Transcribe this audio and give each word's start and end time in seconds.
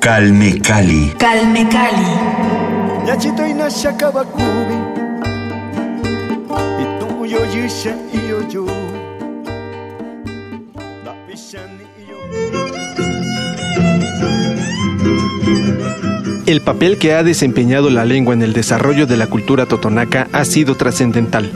Calme 0.00 0.58
Cali. 0.62 1.12
Calme 1.18 1.68
Cali. 1.68 3.06
Yachito 3.06 3.44
yo 8.48 8.66
El 16.46 16.62
papel 16.62 16.96
que 16.96 17.12
ha 17.12 17.22
desempeñado 17.22 17.90
la 17.90 18.06
lengua 18.06 18.32
en 18.32 18.40
el 18.40 18.54
desarrollo 18.54 19.06
de 19.06 19.18
la 19.18 19.26
cultura 19.26 19.66
totonaca 19.66 20.28
ha 20.32 20.46
sido 20.46 20.76
trascendental, 20.76 21.52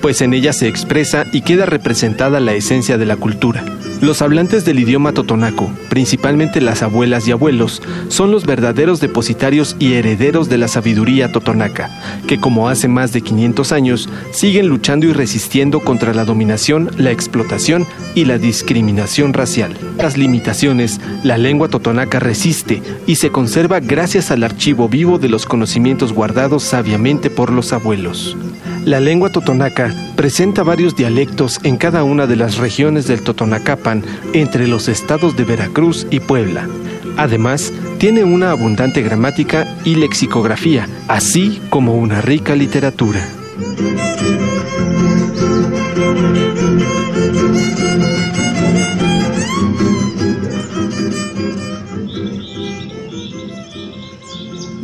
pues 0.00 0.22
en 0.22 0.32
ella 0.32 0.54
se 0.54 0.66
expresa 0.66 1.26
y 1.30 1.42
queda 1.42 1.66
representada 1.66 2.40
la 2.40 2.54
esencia 2.54 2.96
de 2.96 3.04
la 3.04 3.16
cultura. 3.16 3.62
Los 4.02 4.20
hablantes 4.20 4.64
del 4.64 4.80
idioma 4.80 5.12
totonaco, 5.12 5.70
principalmente 5.88 6.60
las 6.60 6.82
abuelas 6.82 7.28
y 7.28 7.30
abuelos, 7.30 7.80
son 8.08 8.32
los 8.32 8.44
verdaderos 8.44 8.98
depositarios 8.98 9.76
y 9.78 9.92
herederos 9.92 10.48
de 10.48 10.58
la 10.58 10.66
sabiduría 10.66 11.30
totonaca, 11.30 11.88
que 12.26 12.40
como 12.40 12.68
hace 12.68 12.88
más 12.88 13.12
de 13.12 13.20
500 13.20 13.70
años 13.70 14.08
siguen 14.32 14.66
luchando 14.66 15.06
y 15.06 15.12
resistiendo 15.12 15.78
contra 15.78 16.14
la 16.14 16.24
dominación, 16.24 16.90
la 16.98 17.12
explotación 17.12 17.86
y 18.16 18.24
la 18.24 18.38
discriminación 18.38 19.34
racial. 19.34 19.72
Las 19.98 20.16
limitaciones, 20.18 21.00
la 21.22 21.38
lengua 21.38 21.68
totonaca 21.68 22.18
resiste 22.18 22.82
y 23.06 23.14
se 23.14 23.30
conserva 23.30 23.78
gracias 23.78 24.32
al 24.32 24.42
archivo 24.42 24.88
vivo 24.88 25.20
de 25.20 25.28
los 25.28 25.46
conocimientos 25.46 26.12
guardados 26.12 26.64
sabiamente 26.64 27.30
por 27.30 27.52
los 27.52 27.72
abuelos. 27.72 28.36
La 28.84 28.98
lengua 28.98 29.30
totonaca 29.30 29.94
presenta 30.16 30.64
varios 30.64 30.96
dialectos 30.96 31.60
en 31.62 31.76
cada 31.76 32.02
una 32.02 32.26
de 32.26 32.34
las 32.34 32.56
regiones 32.56 33.06
del 33.06 33.22
Totonacapan 33.22 34.02
entre 34.32 34.66
los 34.66 34.88
estados 34.88 35.36
de 35.36 35.44
Veracruz 35.44 36.06
y 36.10 36.18
Puebla. 36.18 36.68
Además, 37.16 37.72
tiene 37.98 38.24
una 38.24 38.50
abundante 38.50 39.02
gramática 39.02 39.68
y 39.84 39.94
lexicografía, 39.94 40.88
así 41.06 41.60
como 41.70 41.94
una 41.94 42.22
rica 42.22 42.56
literatura. 42.56 43.20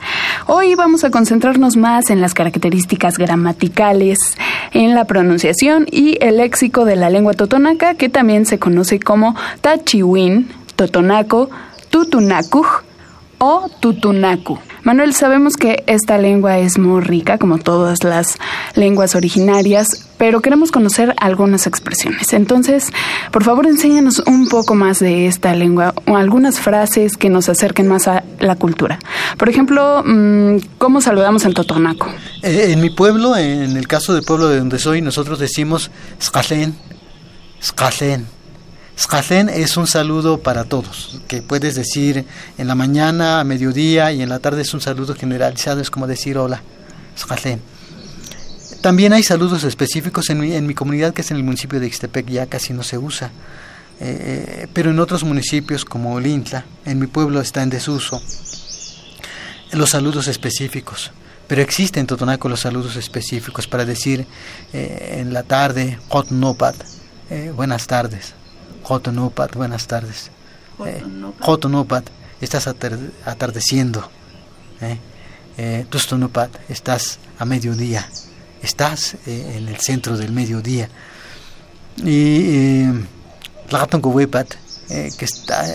Hoy 0.45 0.75
vamos 0.75 1.03
a 1.03 1.09
concentrarnos 1.09 1.75
más 1.75 2.09
en 2.09 2.21
las 2.21 2.33
características 2.33 3.17
gramaticales, 3.17 4.17
en 4.71 4.93
la 4.93 5.03
pronunciación 5.05 5.87
y 5.91 6.17
el 6.21 6.37
léxico 6.37 6.85
de 6.85 6.95
la 6.95 7.09
lengua 7.09 7.33
totonaca, 7.33 7.95
que 7.95 8.07
también 8.07 8.36
se 8.45 8.59
conoce 8.59 8.99
como 8.99 9.35
Tachiwin, 9.61 10.49
Totonaco, 10.75 11.49
Tutunacuj 11.89 12.83
o 13.39 13.69
Tutunacu. 13.79 14.59
Manuel, 14.87 15.13
sabemos 15.13 15.57
que 15.57 15.83
esta 15.85 16.17
lengua 16.17 16.59
es 16.59 16.77
muy 16.77 17.01
rica, 17.01 17.37
como 17.37 17.57
todas 17.57 18.05
las 18.05 18.37
lenguas 18.75 19.15
originarias, 19.15 20.07
pero 20.17 20.39
queremos 20.39 20.71
conocer 20.71 21.13
algunas 21.17 21.67
expresiones. 21.67 22.31
Entonces, 22.31 22.93
por 23.33 23.43
favor, 23.43 23.67
enséñanos 23.67 24.19
un 24.25 24.47
poco 24.47 24.75
más 24.75 24.99
de 24.99 25.27
esta 25.27 25.53
lengua, 25.55 25.93
o 26.07 26.15
algunas 26.15 26.61
frases 26.61 27.17
que 27.17 27.29
nos 27.29 27.49
acerquen 27.49 27.89
más 27.89 28.07
a 28.07 28.23
la 28.39 28.55
cultura. 28.55 28.97
Por 29.37 29.49
ejemplo, 29.49 30.03
mm, 30.05 30.59
¿cómo 30.77 31.01
saludamos 31.01 31.43
en 31.43 31.53
Totonaco? 31.53 32.07
Eh, 32.41 32.67
en 32.69 32.79
mi 32.79 32.89
pueblo, 32.89 33.35
en 33.35 33.75
el 33.75 33.89
caso 33.89 34.13
del 34.13 34.23
pueblo 34.23 34.47
de 34.47 34.59
donde 34.59 34.79
soy, 34.79 35.01
nosotros 35.01 35.37
decimos 35.37 35.91
Skalen, 36.21 36.73
Skalen. 37.61 38.27
Skalen 38.97 39.49
es 39.49 39.77
un 39.77 39.87
saludo 39.87 40.39
para 40.39 40.63
todos, 40.63 41.21
que 41.27 41.41
puedes 41.41 41.75
decir 41.75 42.25
en 42.57 42.67
la 42.67 42.75
mañana, 42.75 43.39
a 43.39 43.43
mediodía 43.43 44.11
y 44.11 44.21
en 44.21 44.29
la 44.29 44.39
tarde 44.39 44.63
es 44.63 44.73
un 44.73 44.81
saludo 44.81 45.13
generalizado, 45.15 45.81
es 45.81 45.91
como 45.91 46.07
decir 46.07 46.37
hola, 46.37 46.61
Skalen. 47.17 47.61
También 48.81 49.13
hay 49.13 49.23
saludos 49.23 49.63
específicos 49.63 50.29
en 50.29 50.39
mi, 50.39 50.53
en 50.53 50.67
mi 50.67 50.73
comunidad, 50.73 51.13
que 51.13 51.21
es 51.21 51.31
en 51.31 51.37
el 51.37 51.43
municipio 51.43 51.79
de 51.79 51.87
Ixtepec, 51.87 52.27
ya 52.27 52.45
casi 52.45 52.73
no 52.73 52.83
se 52.83 52.97
usa. 52.97 53.31
Eh, 53.99 54.67
pero 54.73 54.91
en 54.91 54.99
otros 54.99 55.23
municipios 55.23 55.83
como 55.83 56.19
Lintla, 56.19 56.65
en 56.85 56.99
mi 56.99 57.07
pueblo 57.07 57.41
está 57.41 57.63
en 57.63 57.69
desuso, 57.69 58.21
los 59.71 59.89
saludos 59.89 60.27
específicos. 60.27 61.11
Pero 61.47 61.61
existen 61.61 62.01
en 62.01 62.07
Totonaco 62.07 62.49
los 62.49 62.59
saludos 62.59 62.95
específicos 62.97 63.67
para 63.67 63.85
decir 63.85 64.27
eh, 64.73 65.17
en 65.19 65.33
la 65.33 65.43
tarde, 65.43 65.97
Hot 66.09 66.29
Nopat, 66.29 66.75
eh, 67.29 67.51
buenas 67.55 67.87
tardes. 67.87 68.33
Hot 68.83 69.07
Nopat, 69.09 69.55
buenas 69.55 69.87
tardes. 69.87 70.31
Eh, 70.85 71.03
Hot 71.41 71.65
Nopat, 71.65 72.05
estás 72.41 72.67
atar- 72.67 73.11
atardeciendo. 73.25 74.09
Eh, 74.81 74.97
eh, 75.57 75.85
Tustonopat, 75.89 76.51
estás 76.69 77.19
a 77.39 77.45
mediodía. 77.45 78.07
Estás 78.61 79.15
en 79.25 79.67
el 79.67 79.77
centro 79.79 80.17
del 80.17 80.31
mediodía. 80.31 80.89
Y 82.03 82.83
Tlagatoncohuepat, 83.69 84.53
eh, 84.89 85.09
que 85.17 85.25
está, 85.25 85.65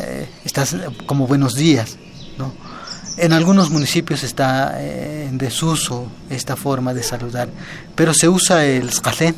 estás 0.44 0.76
como 1.06 1.26
buenos 1.26 1.54
días, 1.54 1.96
¿no? 2.38 2.52
En 3.18 3.32
algunos 3.34 3.70
municipios 3.70 4.22
está 4.22 4.80
en 4.82 5.36
desuso 5.36 6.06
esta 6.30 6.56
forma 6.56 6.94
de 6.94 7.02
saludar, 7.02 7.50
pero 7.94 8.14
se 8.14 8.28
usa 8.28 8.64
el 8.64 8.90
skalen, 8.90 9.34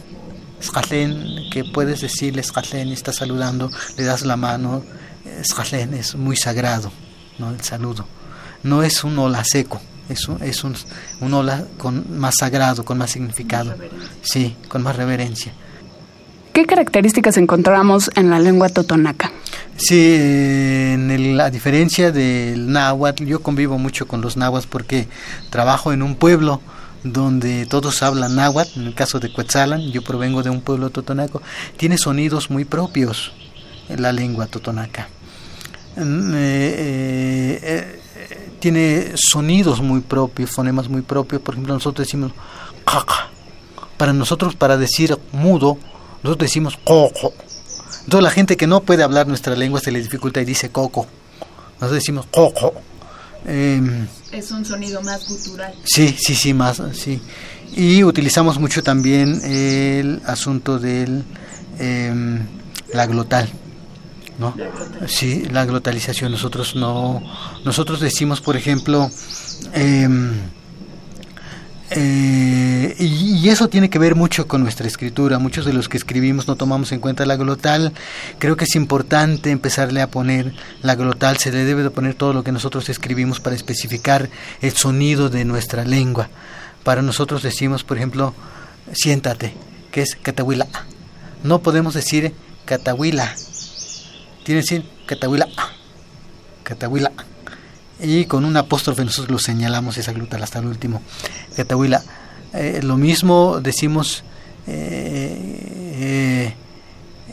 skalen 0.62 1.50
que 1.50 1.64
puedes 1.64 2.00
decirle 2.00 2.42
skalen, 2.42 2.88
está 2.92 3.12
saludando, 3.12 3.70
le 3.96 4.04
das 4.04 4.24
la 4.24 4.36
mano, 4.36 4.82
skalen 5.44 5.94
es 5.94 6.14
muy 6.14 6.36
sagrado, 6.36 6.90
¿no? 7.38 7.50
El 7.50 7.60
saludo. 7.60 8.06
No 8.62 8.82
es 8.82 9.04
un 9.04 9.18
hola 9.18 9.42
seco, 9.44 9.80
es 10.08 10.26
un, 10.28 10.42
es 10.42 10.64
un, 10.64 10.74
un 11.20 11.34
hola 11.34 11.64
con 11.78 12.18
más 12.18 12.34
sagrado, 12.38 12.84
con 12.84 12.96
más 12.98 13.10
significado. 13.10 13.74
Sí, 14.22 14.56
con 14.68 14.82
más 14.82 14.96
reverencia. 14.96 15.52
¿Qué 16.54 16.66
características 16.66 17.36
encontramos 17.36 18.10
en 18.14 18.30
la 18.30 18.38
lengua 18.38 18.68
totonaca? 18.68 19.32
Sí, 19.76 20.14
en 20.16 21.10
el- 21.10 21.40
a 21.40 21.50
diferencia 21.50 22.12
del 22.12 22.70
náhuatl, 22.70 23.24
yo 23.24 23.42
convivo 23.42 23.76
mucho 23.76 24.06
con 24.06 24.20
los 24.20 24.36
náhuatl 24.36 24.68
porque 24.70 25.08
trabajo 25.50 25.92
en 25.92 26.00
un 26.02 26.14
pueblo 26.14 26.60
donde 27.04 27.66
todos 27.66 28.02
hablan 28.02 28.34
náhuatl, 28.34 28.80
en 28.80 28.86
el 28.86 28.94
caso 28.94 29.20
de 29.20 29.30
Cuetzalan, 29.32 29.92
yo 29.92 30.02
provengo 30.02 30.42
de 30.42 30.50
un 30.50 30.62
pueblo 30.62 30.90
totonaco, 30.90 31.42
tiene 31.76 31.98
sonidos 31.98 32.50
muy 32.50 32.64
propios 32.64 33.32
la 33.88 34.12
lengua 34.12 34.46
totonaca. 34.46 35.08
Mm, 35.96 36.32
eh, 36.34 37.60
eh, 37.62 38.00
eh, 38.16 38.50
tiene 38.58 39.12
sonidos 39.14 39.80
muy 39.80 40.00
propios, 40.00 40.50
fonemas 40.50 40.88
muy 40.88 41.02
propios, 41.02 41.42
por 41.42 41.54
ejemplo 41.54 41.74
nosotros 41.74 42.06
decimos 42.06 42.32
caca, 42.84 43.28
para 43.96 44.12
nosotros 44.12 44.56
para 44.56 44.76
decir 44.76 45.16
mudo, 45.32 45.78
nosotros 46.22 46.48
decimos 46.48 46.78
coco. 46.82 47.34
Entonces 48.04 48.22
la 48.22 48.30
gente 48.30 48.56
que 48.56 48.66
no 48.66 48.80
puede 48.80 49.02
hablar 49.02 49.26
nuestra 49.26 49.54
lengua 49.54 49.80
se 49.80 49.92
le 49.92 50.00
dificulta 50.00 50.40
y 50.40 50.44
dice 50.44 50.70
coco. 50.70 51.06
Nosotros 51.74 51.92
decimos 51.92 52.26
coco. 52.30 52.74
Em, 53.46 54.06
Es 54.34 54.50
un 54.50 54.64
sonido 54.64 55.00
más 55.02 55.28
gutural. 55.28 55.74
sí, 55.84 56.14
sí, 56.18 56.34
sí, 56.34 56.52
más, 56.52 56.82
sí. 56.92 57.20
Y 57.76 58.02
utilizamos 58.04 58.58
mucho 58.58 58.82
también 58.82 59.40
el 59.44 60.20
asunto 60.26 60.78
del 60.78 61.24
em, 61.78 62.40
la 62.92 63.06
glotal. 63.06 63.48
¿no? 64.38 64.54
Sí, 65.06 65.44
la 65.50 65.64
glotalización. 65.64 66.32
Nosotros 66.32 66.74
no, 66.74 67.22
nosotros 67.64 68.00
decimos, 68.00 68.40
por 68.40 68.56
ejemplo, 68.56 69.10
em, 69.72 70.32
eh, 71.90 72.96
y, 72.98 73.48
eso 73.48 73.68
tiene 73.68 73.90
que 73.90 73.98
ver 73.98 74.14
mucho 74.14 74.48
con 74.48 74.62
nuestra 74.62 74.86
escritura. 74.86 75.38
Muchos 75.38 75.64
de 75.66 75.72
los 75.72 75.88
que 75.88 75.96
escribimos 75.96 76.48
no 76.48 76.56
tomamos 76.56 76.92
en 76.92 77.00
cuenta 77.00 77.26
la 77.26 77.36
glotal. 77.36 77.92
Creo 78.38 78.56
que 78.56 78.64
es 78.64 78.74
importante 78.74 79.50
empezarle 79.50 80.00
a 80.00 80.10
poner 80.10 80.54
la 80.82 80.94
glotal. 80.94 81.36
Se 81.38 81.52
le 81.52 81.64
debe 81.64 81.82
de 81.82 81.90
poner 81.90 82.14
todo 82.14 82.32
lo 82.32 82.42
que 82.42 82.52
nosotros 82.52 82.88
escribimos 82.88 83.40
para 83.40 83.56
especificar 83.56 84.30
el 84.62 84.72
sonido 84.72 85.28
de 85.28 85.44
nuestra 85.44 85.84
lengua. 85.84 86.30
Para 86.84 87.02
nosotros 87.02 87.42
decimos, 87.42 87.84
por 87.84 87.96
ejemplo, 87.96 88.34
siéntate, 88.92 89.54
que 89.90 90.02
es 90.02 90.16
catahuila. 90.20 90.66
No 91.42 91.60
podemos 91.60 91.94
decir 91.94 92.34
catahuila. 92.64 93.34
Tiene 94.44 94.60
que 94.60 94.76
decir 94.76 94.84
catahuila. 95.06 95.48
Catahuila. 96.62 97.12
Y 98.04 98.26
con 98.26 98.44
un 98.44 98.56
apóstrofe 98.56 99.04
nosotros 99.04 99.30
lo 99.30 99.38
señalamos 99.38 99.96
esa 99.96 100.12
glutal 100.12 100.42
hasta 100.42 100.58
el 100.58 100.66
último. 100.66 101.02
Catahuila. 101.56 102.02
Eh, 102.52 102.80
lo 102.82 102.96
mismo 102.96 103.60
decimos, 103.60 104.22
eh, 104.66 105.36
eh, 105.96 106.54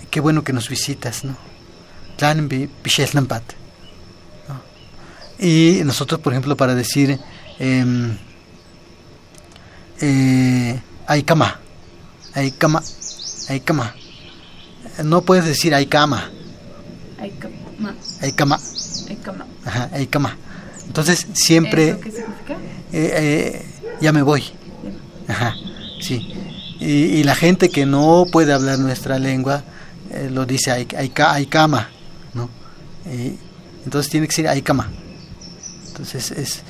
qué 0.09 0.19
bueno 0.19 0.43
que 0.43 0.53
nos 0.53 0.69
visitas, 0.69 1.23
¿no? 1.23 1.35
Y 5.39 5.81
nosotros, 5.83 6.21
por 6.21 6.33
ejemplo, 6.33 6.55
para 6.55 6.75
decir 6.75 7.19
em, 7.59 8.15
eh, 9.99 10.79
hay 11.07 11.23
cama, 11.23 11.59
hay 12.33 12.51
cama, 12.51 12.81
hay 13.49 13.59
cama. 13.59 13.95
No 15.03 15.21
puedes 15.23 15.45
decir 15.45 15.73
hay 15.73 15.87
cama, 15.87 16.29
Ay, 17.19 17.31
cama, 17.31 17.95
hay 18.21 18.31
cama, 18.33 18.59
ay, 19.09 19.15
cama. 19.17 19.45
ajá, 19.65 19.89
hay 19.93 20.07
cama. 20.07 20.37
Entonces 20.91 21.25
siempre 21.31 21.91
¿Eso 21.91 22.01
qué 22.01 22.11
significa? 22.11 22.53
eh, 22.91 23.13
eh, 23.15 23.65
ya 24.01 24.11
me 24.11 24.23
voy. 24.23 24.43
Ajá, 25.25 25.55
sí. 26.01 26.33
Y, 26.81 26.85
y 26.85 27.23
la 27.23 27.33
gente 27.33 27.69
que 27.69 27.85
no 27.85 28.25
puede 28.29 28.51
hablar 28.51 28.77
nuestra 28.77 29.17
lengua 29.17 29.63
eh, 30.11 30.29
lo 30.29 30.45
dice 30.45 30.69
hay, 30.69 30.85
hay, 30.97 31.09
hay 31.17 31.45
cama, 31.45 31.87
¿no? 32.33 32.49
Y 33.09 33.37
entonces 33.85 34.11
tiene 34.11 34.27
que 34.27 34.33
ser 34.33 34.49
hay 34.49 34.61
cama. 34.61 34.89
Entonces 35.87 36.31
es 36.31 36.61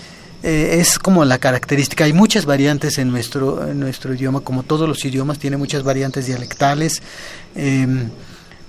eh, 0.44 0.78
es 0.80 1.00
como 1.00 1.26
la 1.26 1.40
característica. 1.40 2.04
Hay 2.04 2.14
muchas 2.14 2.46
variantes 2.46 3.00
en 3.00 3.10
nuestro 3.10 3.68
en 3.68 3.80
nuestro 3.80 4.14
idioma, 4.14 4.42
como 4.42 4.62
todos 4.62 4.88
los 4.88 5.04
idiomas 5.04 5.40
tiene 5.40 5.58
muchas 5.58 5.82
variantes 5.82 6.28
dialectales. 6.28 7.02
Eh, 7.56 7.88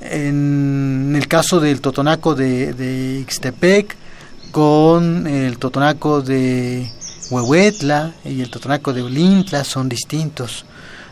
en 0.00 1.12
el 1.14 1.28
caso 1.28 1.60
del 1.60 1.82
totonaco 1.82 2.34
de, 2.34 2.72
de 2.72 3.20
Ixtepec 3.20 3.96
con 4.52 5.26
el 5.26 5.58
totonaco 5.58 6.20
de 6.20 6.88
Huehuetla 7.30 8.12
y 8.24 8.42
el 8.42 8.50
totonaco 8.50 8.92
de 8.92 9.02
Olintla 9.02 9.64
son 9.64 9.88
distintos. 9.88 10.66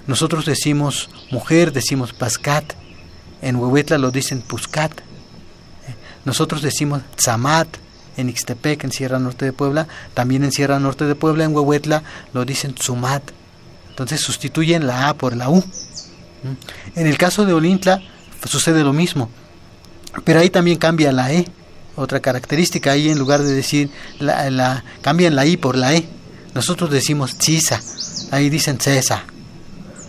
Nosotros 0.07 0.45
decimos 0.45 1.09
mujer, 1.31 1.73
decimos 1.73 2.13
pascat. 2.13 2.75
En 3.43 3.57
Huehuetla 3.57 3.99
lo 3.99 4.11
dicen 4.11 4.43
puscat. 4.43 4.93
Nosotros 6.25 6.63
decimos 6.63 7.03
tzamat. 7.17 7.69
En 8.17 8.29
Ixtepec, 8.29 8.85
en 8.85 8.93
Sierra 8.93 9.19
Norte 9.19 9.47
de 9.47 9.53
Puebla, 9.55 9.87
también 10.13 10.45
en 10.45 10.53
Sierra 10.53 10.79
Norte 10.79 11.07
de 11.07 11.15
Puebla, 11.15 11.45
en 11.45 11.55
Huehuetla, 11.55 12.03
lo 12.35 12.45
dicen 12.45 12.75
tzumat. 12.75 13.23
Entonces 13.89 14.21
sustituyen 14.21 14.87
la 14.87 15.09
A 15.09 15.15
por 15.15 15.35
la 15.35 15.49
U. 15.49 15.59
¿Mm? 15.59 16.99
En 16.99 17.07
el 17.07 17.17
caso 17.17 17.47
de 17.47 17.55
Olintla 17.55 18.03
sucede 18.45 18.85
lo 18.85 18.93
mismo. 18.93 19.31
Pero 20.25 20.41
ahí 20.41 20.51
también 20.51 20.77
cambia 20.77 21.13
la 21.13 21.33
E, 21.33 21.47
otra 22.01 22.21
característica. 22.21 22.93
Ahí 22.93 23.09
en 23.11 23.19
lugar 23.19 23.43
de 23.43 23.53
decir 23.53 23.91
la, 24.19 24.51
la 24.51 24.85
cambian 25.03 25.35
la 25.37 25.47
I 25.47 25.57
por 25.57 25.77
la 25.77 25.95
E. 25.95 26.09
Nosotros 26.55 26.91
decimos 26.91 27.39
chisa, 27.39 27.81
ahí 28.33 28.51
dicen 28.51 28.81
cesa. 28.81 29.25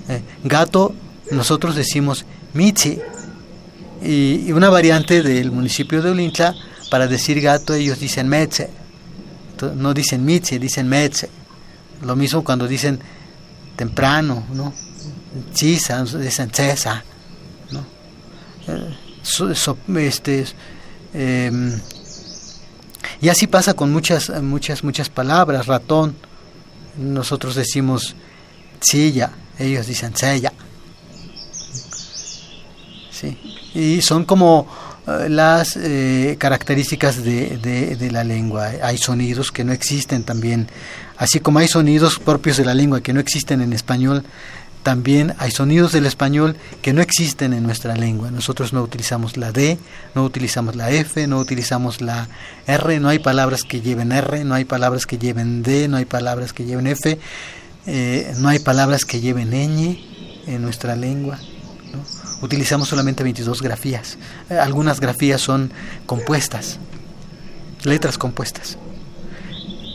Eh, 0.09 0.21
gato, 0.43 0.93
nosotros 1.31 1.75
decimos 1.75 2.25
michi. 2.53 2.99
Y, 4.01 4.51
una 4.51 4.69
variante 4.69 5.21
del 5.21 5.51
municipio 5.51 6.01
de 6.01 6.09
Olintla, 6.09 6.55
para 6.89 7.07
decir 7.07 7.39
gato, 7.41 7.73
ellos 7.73 7.99
dicen 7.99 8.27
meche. 8.27 8.69
No 9.75 9.93
dicen 9.93 10.25
michi, 10.25 10.57
dicen 10.57 10.87
meche. 10.87 11.29
Lo 12.01 12.15
mismo 12.15 12.43
cuando 12.43 12.67
dicen 12.67 12.99
temprano, 13.75 14.45
¿no? 14.53 14.73
Chisa, 15.53 16.03
dicen 16.03 16.49
cesa, 16.51 17.03
¿no? 17.69 17.85
Eh, 18.67 20.07
este, 20.07 20.45
em, 21.13 21.79
y 23.21 23.29
así 23.29 23.47
pasa 23.47 23.73
con 23.73 23.91
muchas, 23.91 24.29
muchas, 24.41 24.83
muchas 24.83 25.09
palabras. 25.09 25.67
Ratón, 25.67 26.15
nosotros 26.97 27.55
decimos 27.55 28.15
silla, 28.81 29.31
ellos 29.59 29.87
dicen 29.87 30.15
sella. 30.15 30.51
Sí. 33.11 33.37
Y 33.73 34.01
son 34.01 34.25
como 34.25 34.67
eh, 35.07 35.29
las 35.29 35.77
eh, 35.77 36.35
características 36.39 37.23
de- 37.23 37.57
de 37.97 38.11
la 38.11 38.23
lengua. 38.23 38.71
Hay 38.83 38.97
sonidos 38.97 39.51
que 39.51 39.63
no 39.63 39.73
existen 39.73 40.23
también. 40.23 40.67
Así 41.17 41.39
como 41.39 41.59
hay 41.59 41.67
sonidos 41.67 42.17
propios 42.19 42.57
de 42.57 42.65
la 42.65 42.73
lengua 42.73 43.01
que 43.01 43.13
no 43.13 43.19
existen 43.19 43.61
en 43.61 43.73
español, 43.73 44.23
también 44.83 45.35
hay 45.37 45.51
sonidos 45.51 45.91
del 45.91 46.05
español 46.05 46.55
que 46.81 46.93
no 46.93 47.01
existen 47.01 47.53
en 47.53 47.63
nuestra 47.63 47.95
lengua. 47.95 48.31
Nosotros 48.31 48.73
no 48.73 48.81
utilizamos 48.81 49.37
la 49.37 49.51
D, 49.51 49.77
no 50.15 50.23
utilizamos 50.23 50.75
la 50.75 50.89
F, 50.89 51.27
no 51.27 51.37
utilizamos 51.37 52.01
la 52.01 52.27
R, 52.67 52.99
no 52.99 53.09
hay 53.09 53.19
palabras 53.19 53.63
que 53.63 53.81
lleven 53.81 54.11
R, 54.11 54.43
no 54.43 54.55
hay 54.55 54.65
palabras 54.65 55.05
que 55.05 55.17
lleven 55.17 55.61
D, 55.61 55.87
no 55.87 55.97
hay 55.97 56.05
palabras 56.05 56.53
que 56.53 56.65
lleven 56.65 56.87
F, 56.87 57.19
eh, 57.85 58.33
no 58.37 58.49
hay 58.49 58.59
palabras 58.59 59.05
que 59.05 59.21
lleven 59.21 59.51
ñ 59.51 59.99
en 60.47 60.61
nuestra 60.61 60.95
lengua. 60.95 61.37
¿no? 61.93 61.99
Utilizamos 62.41 62.87
solamente 62.87 63.21
22 63.21 63.61
grafías. 63.61 64.17
Eh, 64.49 64.57
algunas 64.57 64.99
grafías 64.99 65.41
son 65.41 65.71
compuestas, 66.07 66.79
letras 67.83 68.17
compuestas. 68.17 68.79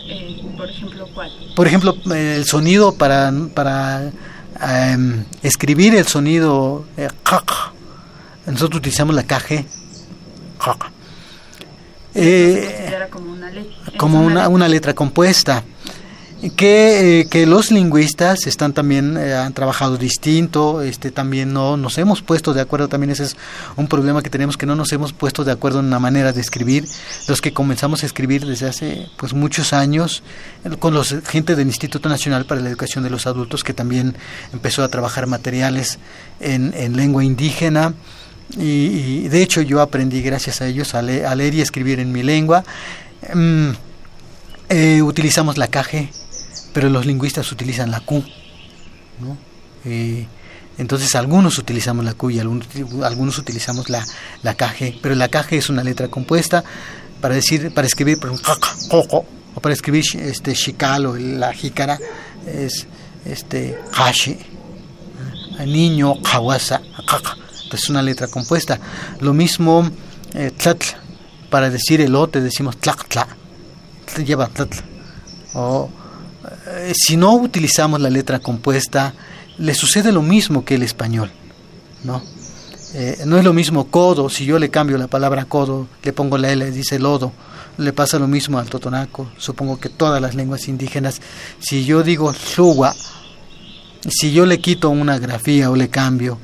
Eh, 0.08 0.42
por 0.56 0.70
ejemplo, 0.70 1.08
¿cuál? 1.12 1.32
Por 1.56 1.66
ejemplo, 1.66 1.96
el 2.14 2.44
sonido 2.44 2.94
para, 2.94 3.32
para 3.52 4.12
em, 4.60 5.24
escribir 5.42 5.94
el 5.94 6.06
sonido 6.06 6.86
eh, 6.96 7.08
nosotros 8.46 8.78
utilizamos 8.78 9.14
la 9.14 9.24
KG. 9.24 9.64
Eh, 12.14 13.08
como 13.10 13.32
una 13.32 13.50
letra. 13.50 13.98
como 13.98 14.20
una, 14.22 14.48
una 14.48 14.68
letra 14.68 14.94
compuesta 14.94 15.62
que, 16.50 17.20
eh, 17.20 17.26
que 17.28 17.46
los 17.46 17.70
lingüistas 17.70 18.46
están 18.46 18.72
también 18.72 19.16
eh, 19.16 19.34
han 19.34 19.52
trabajado 19.54 19.96
distinto 19.96 20.82
este 20.82 21.10
también 21.10 21.52
no 21.52 21.76
nos 21.76 21.98
hemos 21.98 22.22
puesto 22.22 22.52
de 22.54 22.60
acuerdo 22.60 22.88
también 22.88 23.10
ese 23.10 23.24
es 23.24 23.36
un 23.76 23.88
problema 23.88 24.22
que 24.22 24.30
tenemos 24.30 24.56
que 24.56 24.66
no 24.66 24.76
nos 24.76 24.92
hemos 24.92 25.12
puesto 25.12 25.44
de 25.44 25.52
acuerdo 25.52 25.80
en 25.80 25.86
una 25.86 25.98
manera 25.98 26.32
de 26.32 26.40
escribir. 26.40 26.86
Los 27.28 27.40
que 27.40 27.52
comenzamos 27.52 28.02
a 28.02 28.06
escribir 28.06 28.44
desde 28.46 28.68
hace 28.68 29.08
pues 29.16 29.32
muchos 29.34 29.72
años 29.72 30.22
con 30.78 30.94
los 30.94 31.14
gente 31.26 31.56
del 31.56 31.66
Instituto 31.68 32.08
Nacional 32.08 32.44
para 32.44 32.60
la 32.60 32.68
Educación 32.68 33.02
de 33.04 33.10
los 33.10 33.26
Adultos 33.26 33.64
que 33.64 33.72
también 33.74 34.14
empezó 34.52 34.82
a 34.84 34.88
trabajar 34.88 35.26
materiales 35.26 35.98
en, 36.40 36.72
en 36.76 36.96
lengua 36.96 37.24
indígena. 37.24 37.94
Y, 38.56 39.26
de 39.28 39.42
hecho 39.42 39.60
yo 39.60 39.80
aprendí 39.80 40.22
gracias 40.22 40.60
a 40.60 40.66
ellos 40.68 40.94
a, 40.94 41.02
le- 41.02 41.26
a 41.26 41.34
leer 41.34 41.54
y 41.54 41.60
escribir 41.60 41.98
en 41.98 42.12
mi 42.12 42.22
lengua. 42.22 42.62
Mm, 43.34 43.70
eh, 44.68 45.02
utilizamos 45.02 45.58
la 45.58 45.68
KG, 45.68 46.08
pero 46.76 46.90
los 46.90 47.06
lingüistas 47.06 47.50
utilizan 47.52 47.90
la 47.90 48.00
Q. 48.00 48.22
¿no? 49.22 49.38
Eh, 49.86 50.26
entonces 50.76 51.14
algunos 51.14 51.56
utilizamos 51.56 52.04
la 52.04 52.12
Q 52.12 52.32
y 52.32 52.38
algunos, 52.38 52.68
algunos 53.02 53.38
utilizamos 53.38 53.88
la, 53.88 54.04
la 54.42 54.52
KG, 54.52 54.98
pero 55.00 55.14
la 55.14 55.28
KG 55.28 55.54
es 55.54 55.70
una 55.70 55.82
letra 55.82 56.08
compuesta 56.08 56.62
para 57.22 57.34
decir, 57.34 57.72
para 57.72 57.86
escribir, 57.86 58.18
por 58.18 58.30
ejemplo, 58.30 58.52
o 58.90 59.60
para 59.62 59.72
escribir 59.72 60.04
este 60.20 60.52
shikal 60.52 61.06
o 61.06 61.16
la 61.16 61.54
jícara 61.54 61.98
es 62.46 62.86
este 63.24 63.78
hashi, 63.94 64.36
niño, 65.64 66.20
kawasa. 66.20 66.82
Entonces 66.84 67.84
es 67.84 67.88
una 67.88 68.02
letra 68.02 68.28
compuesta. 68.28 68.78
Lo 69.20 69.32
mismo 69.32 69.90
eh, 70.34 70.50
tlatl, 70.50 70.88
para 71.48 71.70
decir 71.70 72.02
elote 72.02 72.42
decimos 72.42 72.76
tlactla 72.76 73.26
lleva 74.26 74.48
tlatl. 74.48 74.76
O 75.54 75.88
eh, 76.76 76.92
si 76.94 77.16
no 77.16 77.34
utilizamos 77.34 78.00
la 78.00 78.10
letra 78.10 78.38
compuesta, 78.38 79.14
le 79.58 79.74
sucede 79.74 80.12
lo 80.12 80.22
mismo 80.22 80.64
que 80.64 80.74
el 80.74 80.82
español, 80.82 81.30
¿no? 82.04 82.22
Eh, 82.94 83.22
no 83.26 83.38
es 83.38 83.44
lo 83.44 83.52
mismo 83.52 83.88
codo, 83.88 84.28
si 84.28 84.44
yo 84.44 84.58
le 84.58 84.70
cambio 84.70 84.96
la 84.96 85.08
palabra 85.08 85.44
codo, 85.44 85.86
le 86.02 86.12
pongo 86.12 86.38
la 86.38 86.50
L, 86.50 86.70
dice 86.70 86.98
lodo, 86.98 87.32
le 87.78 87.92
pasa 87.92 88.18
lo 88.18 88.28
mismo 88.28 88.58
al 88.58 88.70
totonaco, 88.70 89.28
supongo 89.36 89.78
que 89.78 89.88
todas 89.88 90.20
las 90.22 90.34
lenguas 90.34 90.68
indígenas, 90.68 91.20
si 91.58 91.84
yo 91.84 92.02
digo 92.02 92.34
lugua, 92.56 92.94
si 94.08 94.32
yo 94.32 94.46
le 94.46 94.60
quito 94.60 94.88
una 94.90 95.18
grafía 95.18 95.70
o 95.70 95.76
le 95.76 95.88
cambio, 95.88 96.38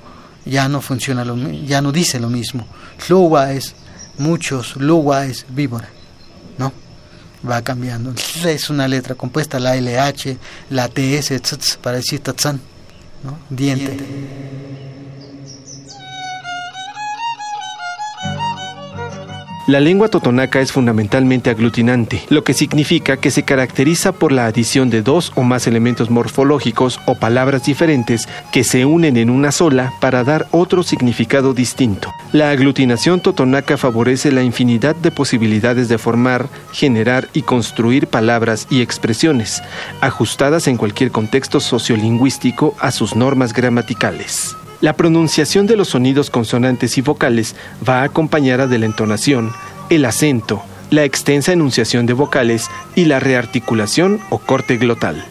ya 0.45 0.69
no 0.69 0.81
funciona 0.81 1.25
lo 1.25 1.37
ya 1.37 1.81
no 1.81 1.93
dice 1.93 2.19
lo 2.19 2.29
mismo. 2.29 2.67
Lugua 3.09 3.53
es 3.53 3.75
muchos, 4.19 4.77
luwa 4.77 5.27
es 5.27 5.47
víbora. 5.49 5.89
Va 7.49 7.63
cambiando. 7.63 8.15
Es 8.45 8.71
una 8.71 8.87
letra 8.87 9.15
compuesta, 9.15 9.59
la 9.59 9.75
LH, 9.77 10.37
la 10.71 10.89
TS, 10.89 11.41
tz, 11.43 11.77
para 11.79 11.97
decir 11.97 12.21
tatzán, 12.21 12.61
¿no? 13.25 13.39
Diente. 13.51 13.97
La 19.69 19.79
lengua 19.79 20.09
totonaca 20.09 20.61
es 20.61 20.73
fundamentalmente 20.73 21.49
aglutinante, 21.49 22.25
lo 22.31 22.43
que 22.43 22.53
significa 22.53 23.19
que 23.19 23.31
se 23.31 23.45
caracteriza 23.45 24.11
por 24.11 24.33
la 24.33 24.47
adición 24.47 24.91
de 24.91 25.03
dos 25.03 25.31
o 25.37 25.45
más 25.45 25.69
elementos 25.69 26.11
morfológicos 26.11 26.99
o 27.07 27.15
palabras 27.15 27.65
diferentes 27.65 28.29
que 28.51 28.65
se 28.65 28.85
unen 28.85 29.17
en 29.17 29.31
una 29.31 29.53
sola 29.53 29.93
para 30.01 30.25
dar 30.25 30.49
otro 30.51 30.83
significado 30.83 31.55
distinto. 31.55 32.13
La 32.33 32.51
aglutinación 32.51 33.21
totonaca 33.21 33.77
favorece 33.77 34.33
la 34.33 34.43
infinidad 34.43 34.97
de 34.97 35.13
posibilidades 35.13 35.89
de 35.89 35.99
formar, 35.99 36.49
generar 36.73 37.29
y 37.33 37.43
construir 37.43 38.09
palabras 38.09 38.67
y 38.69 38.81
expresiones, 38.81 39.63
ajustadas 40.01 40.67
en 40.67 40.77
cualquier 40.77 41.13
contexto 41.13 41.61
sociolingüístico 41.61 42.75
a 42.81 42.91
sus 42.91 43.15
normas 43.15 43.53
gramaticales. 43.53 44.57
La 44.83 44.95
pronunciación 44.95 45.69
de 45.69 45.77
los 45.77 45.91
sonidos 45.91 46.29
consonantes 46.29 46.99
y 46.99 47.03
vocales 47.03 47.55
va 47.89 48.03
acompañada 48.03 48.67
de 48.67 48.81
la 48.81 48.87
entonación, 48.87 49.53
el 49.91 50.05
acento, 50.05 50.61
la 50.91 51.05
extensa 51.05 51.53
enunciación 51.53 52.05
de 52.05 52.15
vocales 52.15 52.69
y 52.97 53.05
la 53.05 53.21
rearticulación 53.21 54.19
o 54.29 54.39
corte 54.39 54.79
glotal. 54.79 55.25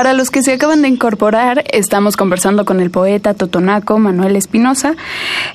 Para 0.00 0.14
los 0.14 0.30
que 0.30 0.42
se 0.42 0.54
acaban 0.54 0.80
de 0.80 0.88
incorporar, 0.88 1.62
estamos 1.74 2.16
conversando 2.16 2.64
con 2.64 2.80
el 2.80 2.90
poeta 2.90 3.34
totonaco 3.34 3.98
Manuel 3.98 4.34
Espinosa 4.34 4.96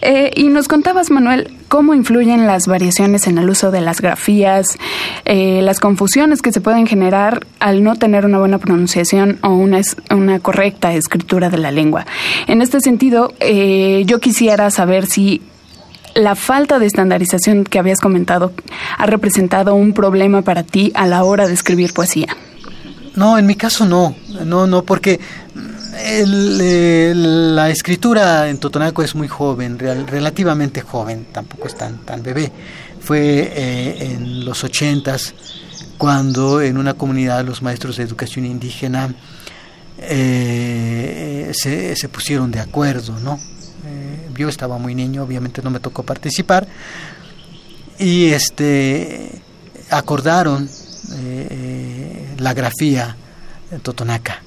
eh, 0.03 0.29
y 0.35 0.49
nos 0.49 0.67
contabas, 0.67 1.09
Manuel, 1.09 1.51
cómo 1.67 1.95
influyen 1.95 2.45
las 2.45 2.67
variaciones 2.67 3.25
en 3.25 3.39
el 3.39 3.49
uso 3.49 3.71
de 3.71 3.81
las 3.81 4.01
grafías, 4.01 4.67
eh, 5.25 5.63
las 5.63 5.79
confusiones 5.79 6.43
que 6.43 6.51
se 6.51 6.61
pueden 6.61 6.85
generar 6.85 7.43
al 7.59 7.83
no 7.83 7.95
tener 7.95 8.23
una 8.23 8.37
buena 8.37 8.59
pronunciación 8.59 9.39
o 9.41 9.49
una, 9.49 10.39
correcta 10.43 10.93
escritura 10.93 11.49
de 11.49 11.57
la 11.57 11.71
lengua. 11.71 12.05
En 12.45 12.61
este 12.61 12.81
sentido, 12.81 13.33
eh, 13.39 14.03
yo 14.05 14.19
quisiera 14.19 14.69
saber 14.69 15.07
si 15.07 15.41
la 16.13 16.35
falta 16.35 16.77
de 16.77 16.85
estandarización 16.85 17.63
que 17.63 17.79
habías 17.79 17.99
comentado 17.99 18.53
ha 18.95 19.07
representado 19.07 19.73
un 19.73 19.93
problema 19.93 20.43
para 20.43 20.61
ti 20.61 20.91
a 20.93 21.07
la 21.07 21.23
hora 21.23 21.47
de 21.47 21.55
escribir 21.55 21.95
poesía. 21.95 22.37
No, 23.15 23.37
en 23.37 23.45
mi 23.45 23.55
caso 23.55 23.85
no, 23.85 24.15
no, 24.43 24.67
no, 24.67 24.83
porque 24.83 25.19
la 27.15 27.69
escritura 27.69 28.49
en 28.49 28.57
Totonaco 28.57 29.01
es 29.03 29.15
muy 29.15 29.27
joven, 29.27 29.79
relativamente 29.79 30.81
joven, 30.81 31.27
tampoco 31.31 31.67
es 31.67 31.75
tan, 31.75 31.99
tan 31.99 32.21
bebé. 32.21 32.51
Fue 32.99 33.51
eh, 33.55 34.11
en 34.11 34.43
los 34.43 34.63
ochentas 34.63 35.33
cuando 35.97 36.61
en 36.61 36.77
una 36.77 36.95
comunidad 36.95 37.45
los 37.45 37.61
maestros 37.61 37.97
de 37.97 38.03
educación 38.03 38.45
indígena 38.45 39.13
eh, 39.97 41.51
se, 41.53 41.95
se, 41.95 42.09
pusieron 42.09 42.51
de 42.51 42.59
acuerdo, 42.59 43.17
¿no? 43.19 43.39
Eh, 43.85 44.29
yo 44.35 44.49
estaba 44.49 44.77
muy 44.77 44.93
niño, 44.93 45.23
obviamente 45.23 45.61
no 45.61 45.69
me 45.69 45.79
tocó 45.79 46.03
participar, 46.03 46.67
y 47.97 48.25
este 48.25 49.41
acordaron 49.89 50.67
la 52.37 52.53
grafía 52.53 53.15
totonaca. 53.83 54.41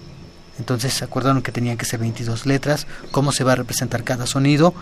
Entonces 0.59 0.93
se 0.93 1.05
acordaron 1.05 1.43
que 1.43 1.53
tenían 1.53 1.77
que 1.77 1.85
ser 1.85 2.01
22 2.01 2.47
letras, 2.47 2.87
cómo 3.11 3.33
se 3.33 3.45
va 3.45 3.53
a 3.53 3.57
representar 3.57 4.03
cada 4.05 4.27
sonido. 4.27 4.75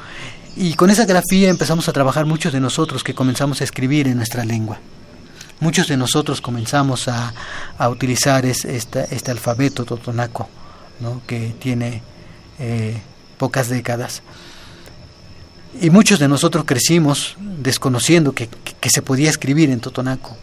Y 0.56 0.74
con 0.74 0.88
esa 0.88 1.04
grafía 1.04 1.50
empezamos 1.50 1.88
a 1.88 1.92
trabajar 1.92 2.24
muchos 2.24 2.52
de 2.52 2.60
nosotros 2.60 3.04
que 3.04 3.14
comenzamos 3.14 3.60
a 3.60 3.64
escribir 3.64 4.08
en 4.08 4.16
nuestra 4.16 4.44
lengua. 4.44 4.78
Muchos 5.60 5.88
de 5.88 5.96
nosotros 5.96 6.40
comenzamos 6.40 7.08
a, 7.08 7.32
a 7.78 7.88
utilizar 7.88 8.44
este 8.46 9.30
alfabeto 9.30 9.84
totonaco, 9.84 10.48
¿no? 11.00 11.22
que 11.26 11.54
tiene 11.58 12.02
eh, 12.58 12.98
pocas 13.38 13.68
décadas. 13.68 14.22
Y 15.80 15.90
muchos 15.90 16.18
de 16.18 16.28
nosotros 16.28 16.64
crecimos 16.64 17.36
desconociendo 17.38 18.32
que, 18.32 18.48
que 18.80 18.90
se 18.90 19.02
podía 19.02 19.30
escribir 19.30 19.70
en 19.70 19.80
totonaco 19.80 20.36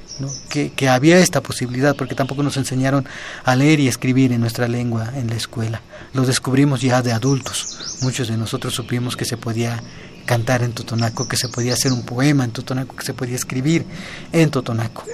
que, 0.49 0.89
había 0.89 1.19
esta 1.19 1.41
posibilidad, 1.41 1.95
porque 1.95 2.15
tampoco 2.15 2.43
nos 2.43 2.57
enseñaron 2.57 3.05
a 3.43 3.55
leer 3.55 3.79
y 3.79 3.87
escribir 3.87 4.31
en 4.31 4.41
nuestra 4.41 4.67
lengua 4.67 5.11
en 5.15 5.27
la 5.27 5.35
escuela. 5.35 5.81
Lo 6.13 6.25
descubrimos 6.25 6.81
ya 6.81 7.01
de 7.01 7.11
adultos. 7.11 7.97
Muchos 8.01 8.27
de 8.27 8.37
nosotros 8.37 8.73
supimos 8.73 9.15
que 9.15 9.25
se 9.25 9.37
podía 9.37 9.81
cantar 10.25 10.63
en 10.63 10.73
totonaco, 10.73 11.27
que 11.27 11.37
se 11.37 11.49
podía 11.49 11.73
hacer 11.73 11.91
un 11.91 12.03
poema 12.03 12.43
en 12.43 12.51
totonaco, 12.51 12.95
que 12.95 13.05
se 13.05 13.13
podía 13.13 13.35
escribir 13.35 13.85
en 14.31 14.49
totonaco. 14.51 15.05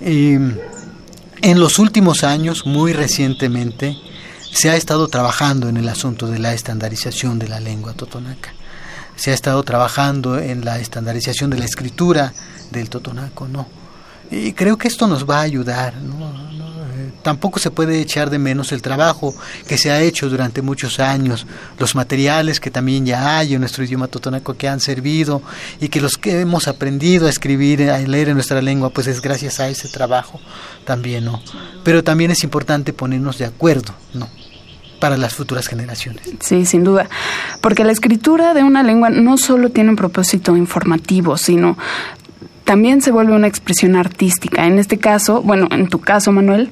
Y 0.00 0.34
en 0.34 1.60
los 1.60 1.78
últimos 1.78 2.24
años, 2.24 2.66
muy 2.66 2.92
recientemente, 2.92 3.96
se 4.50 4.70
ha 4.70 4.76
estado 4.76 5.08
trabajando 5.08 5.68
en 5.68 5.76
el 5.76 5.88
asunto 5.88 6.28
de 6.28 6.38
la 6.38 6.52
estandarización 6.54 7.38
de 7.38 7.48
la 7.48 7.60
lengua 7.60 7.92
totonaca. 7.94 8.52
Se 9.16 9.30
ha 9.30 9.34
estado 9.34 9.62
trabajando 9.62 10.38
en 10.38 10.64
la 10.64 10.78
estandarización 10.78 11.50
de 11.50 11.58
la 11.58 11.64
escritura 11.64 12.32
del 12.70 12.90
totonaco, 12.90 13.46
¿no? 13.48 13.66
Y 14.30 14.54
creo 14.54 14.78
que 14.78 14.88
esto 14.88 15.06
nos 15.06 15.28
va 15.28 15.40
a 15.40 15.42
ayudar. 15.42 15.92
Eh, 15.94 17.12
tampoco 17.22 17.58
se 17.58 17.70
puede 17.70 18.00
echar 18.00 18.30
de 18.30 18.38
menos 18.38 18.72
el 18.72 18.80
trabajo 18.80 19.34
que 19.66 19.76
se 19.76 19.90
ha 19.90 20.00
hecho 20.00 20.30
durante 20.30 20.62
muchos 20.62 21.00
años, 21.00 21.46
los 21.78 21.94
materiales 21.94 22.58
que 22.58 22.70
también 22.70 23.04
ya 23.04 23.38
hay 23.38 23.52
en 23.52 23.60
nuestro 23.60 23.84
idioma 23.84 24.08
totonaco 24.08 24.54
que 24.54 24.68
han 24.68 24.80
servido 24.80 25.42
y 25.80 25.88
que 25.88 26.00
los 26.00 26.16
que 26.16 26.40
hemos 26.40 26.66
aprendido 26.66 27.26
a 27.26 27.30
escribir, 27.30 27.90
a 27.90 27.98
leer 27.98 28.30
en 28.30 28.34
nuestra 28.34 28.62
lengua, 28.62 28.88
pues 28.88 29.06
es 29.06 29.20
gracias 29.20 29.60
a 29.60 29.68
ese 29.68 29.88
trabajo 29.88 30.40
también, 30.86 31.26
¿no? 31.26 31.42
Pero 31.84 32.02
también 32.02 32.30
es 32.30 32.42
importante 32.42 32.94
ponernos 32.94 33.36
de 33.36 33.44
acuerdo, 33.44 33.94
¿no? 34.14 34.28
Para 35.02 35.16
las 35.16 35.34
futuras 35.34 35.66
generaciones. 35.66 36.22
Sí, 36.38 36.64
sin 36.64 36.84
duda, 36.84 37.08
porque 37.60 37.82
la 37.82 37.90
escritura 37.90 38.54
de 38.54 38.62
una 38.62 38.84
lengua 38.84 39.10
no 39.10 39.36
solo 39.36 39.70
tiene 39.70 39.90
un 39.90 39.96
propósito 39.96 40.56
informativo, 40.56 41.36
sino 41.36 41.76
también 42.62 43.02
se 43.02 43.10
vuelve 43.10 43.34
una 43.34 43.48
expresión 43.48 43.96
artística. 43.96 44.64
En 44.64 44.78
este 44.78 44.98
caso, 44.98 45.42
bueno, 45.42 45.66
en 45.72 45.88
tu 45.88 45.98
caso, 45.98 46.30
Manuel, 46.30 46.70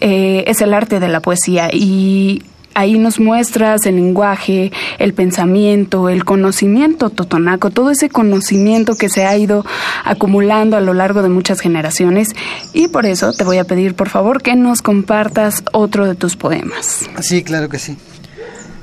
eh, 0.00 0.42
es 0.48 0.60
el 0.60 0.74
arte 0.74 0.98
de 0.98 1.06
la 1.06 1.20
poesía 1.20 1.70
y 1.72 2.42
ahí 2.74 2.98
nos 2.98 3.20
muestras 3.20 3.86
el 3.86 3.96
lenguaje, 3.96 4.72
el 4.98 5.14
pensamiento, 5.14 6.08
el 6.08 6.24
conocimiento 6.24 7.10
totonaco, 7.10 7.70
todo 7.70 7.90
ese 7.90 8.08
conocimiento 8.08 8.96
que 8.96 9.08
se 9.08 9.24
ha 9.24 9.36
ido 9.36 9.64
acumulando 10.04 10.76
a 10.76 10.80
lo 10.80 10.94
largo 10.94 11.22
de 11.22 11.28
muchas 11.28 11.60
generaciones 11.60 12.28
y 12.72 12.88
por 12.88 13.06
eso 13.06 13.32
te 13.32 13.44
voy 13.44 13.58
a 13.58 13.64
pedir 13.64 13.94
por 13.94 14.08
favor 14.08 14.42
que 14.42 14.56
nos 14.56 14.82
compartas 14.82 15.62
otro 15.72 16.06
de 16.06 16.14
tus 16.14 16.36
poemas. 16.36 17.08
Sí, 17.20 17.42
claro 17.42 17.68
que 17.68 17.78
sí. 17.78 17.96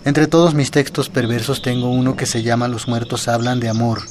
Entre 0.06 0.28
todos 0.28 0.54
mis 0.54 0.72
textos 0.72 1.10
perversos 1.10 1.62
tengo 1.62 1.92
uno 1.92 2.16
que 2.16 2.26
se 2.26 2.42
llama 2.42 2.68
Los 2.68 2.88
muertos 2.88 3.28
hablan 3.28 3.60
de 3.60 3.70
amor 3.70 4.02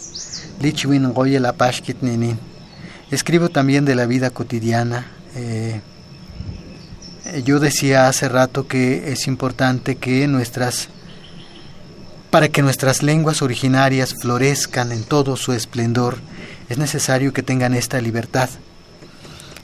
Escribo 3.11 3.49
también 3.49 3.85
de 3.85 3.95
la 3.95 4.07
vida 4.07 4.31
cotidiana. 4.31 5.07
Eh, 5.35 5.81
yo 7.45 7.61
decía 7.61 8.09
hace 8.09 8.29
rato 8.29 8.67
que 8.67 9.13
es 9.13 9.27
importante 9.27 9.97
que 9.97 10.27
nuestras 10.27 10.89
para 12.31 12.49
que 12.49 12.63
nuestras 12.63 13.03
lenguas 13.03 13.43
originarias 13.43 14.15
florezcan 14.21 14.93
en 14.93 15.05
todo 15.05 15.37
su 15.37 15.53
esplendor, 15.53 16.19
es 16.69 16.77
necesario 16.77 17.33
que 17.33 17.43
tengan 17.43 17.75
esta 17.75 18.01
libertad. 18.01 18.51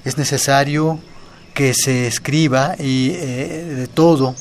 Es 0.05 0.17
necesario 0.17 0.99
que 1.53 1.75
se 1.75 2.07
escriba 2.07 2.75
y, 2.79 3.11
eh, 3.11 3.75
de 3.77 3.87
todo 3.87 4.35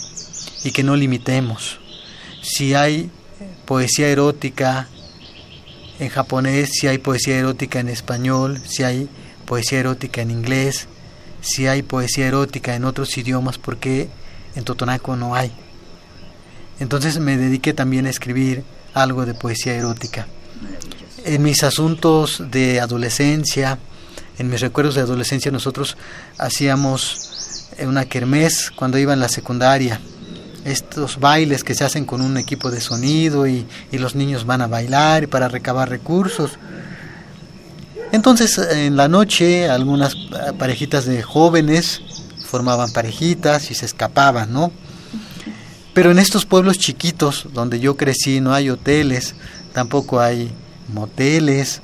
y 0.64 0.72
que 0.72 0.84
no 0.84 0.96
limitemos. 0.96 1.80
Si 2.42 2.74
hay 2.74 3.10
poesía 3.66 4.08
erótica, 4.08 4.88
en 6.00 6.10
japonés, 6.10 6.72
si 6.74 6.88
hay 6.88 6.98
poesía 6.98 7.38
erótica 7.38 7.80
en 7.80 7.90
español, 7.90 8.62
si 8.66 8.84
hay 8.84 9.10
poesía 9.46 9.80
erótica 9.80 10.22
en 10.22 10.32
inglés, 10.32 10.88
si 11.44 11.68
hay 11.68 11.84
poesía 11.84 12.26
erótica 12.26 12.74
en 12.74 12.86
otros 12.86 13.16
idiomas, 13.18 13.60
porque 13.60 14.10
en 14.56 14.64
Totonaco 14.64 15.16
no 15.16 15.36
hay. 15.36 15.52
Entonces 16.80 17.20
me 17.20 17.38
dediqué 17.38 17.74
también 17.74 18.08
a 18.08 18.10
escribir 18.10 18.64
algo 18.96 19.26
de 19.28 19.36
poesía 19.36 19.76
erótica. 19.76 20.26
En 21.26 21.44
mis 21.44 21.64
asuntos 21.64 22.42
de 22.50 22.82
adolescencia, 22.82 23.78
en 24.40 24.50
mis 24.50 24.62
recuerdos 24.62 24.96
de 24.96 25.02
adolescencia, 25.02 25.52
nosotros 25.52 25.96
hacíamos 26.40 27.70
una 27.80 28.06
kermés 28.06 28.72
cuando 28.76 28.98
iba 28.98 29.14
en 29.14 29.20
la 29.20 29.30
secundaria 29.30 30.00
estos 30.66 31.20
bailes 31.20 31.64
que 31.64 31.76
se 31.76 31.84
hacen 31.84 32.06
con 32.06 32.22
un 32.22 32.38
equipo 32.38 32.72
de 32.72 32.82
sonido 32.82 33.48
y, 33.48 33.66
los 33.92 34.16
niños 34.16 34.46
van 34.46 34.62
a 34.62 34.68
bailar 34.68 35.28
para 35.28 35.48
recabar 35.48 35.90
recursos. 35.90 36.58
Entonces 38.14 38.60
en 38.60 38.96
la 38.96 39.08
noche 39.08 39.68
algunas 39.72 40.16
parejitas 40.60 41.06
de 41.06 41.24
jóvenes 41.24 42.00
formaban 42.46 42.94
parejitas 42.94 43.72
y 43.72 43.74
se 43.74 43.88
escapaban, 43.88 44.54
¿no? 44.54 44.72
Pero 45.96 46.12
en 46.12 46.20
estos 46.20 46.46
pueblos 46.46 46.78
chiquitos 46.78 47.48
donde 47.54 47.80
yo 47.80 47.98
crecí 47.98 48.40
no 48.40 48.54
hay 48.54 48.70
hoteles, 48.70 49.34
tampoco 49.74 50.20
hay 50.20 50.52
moteles, 50.94 51.82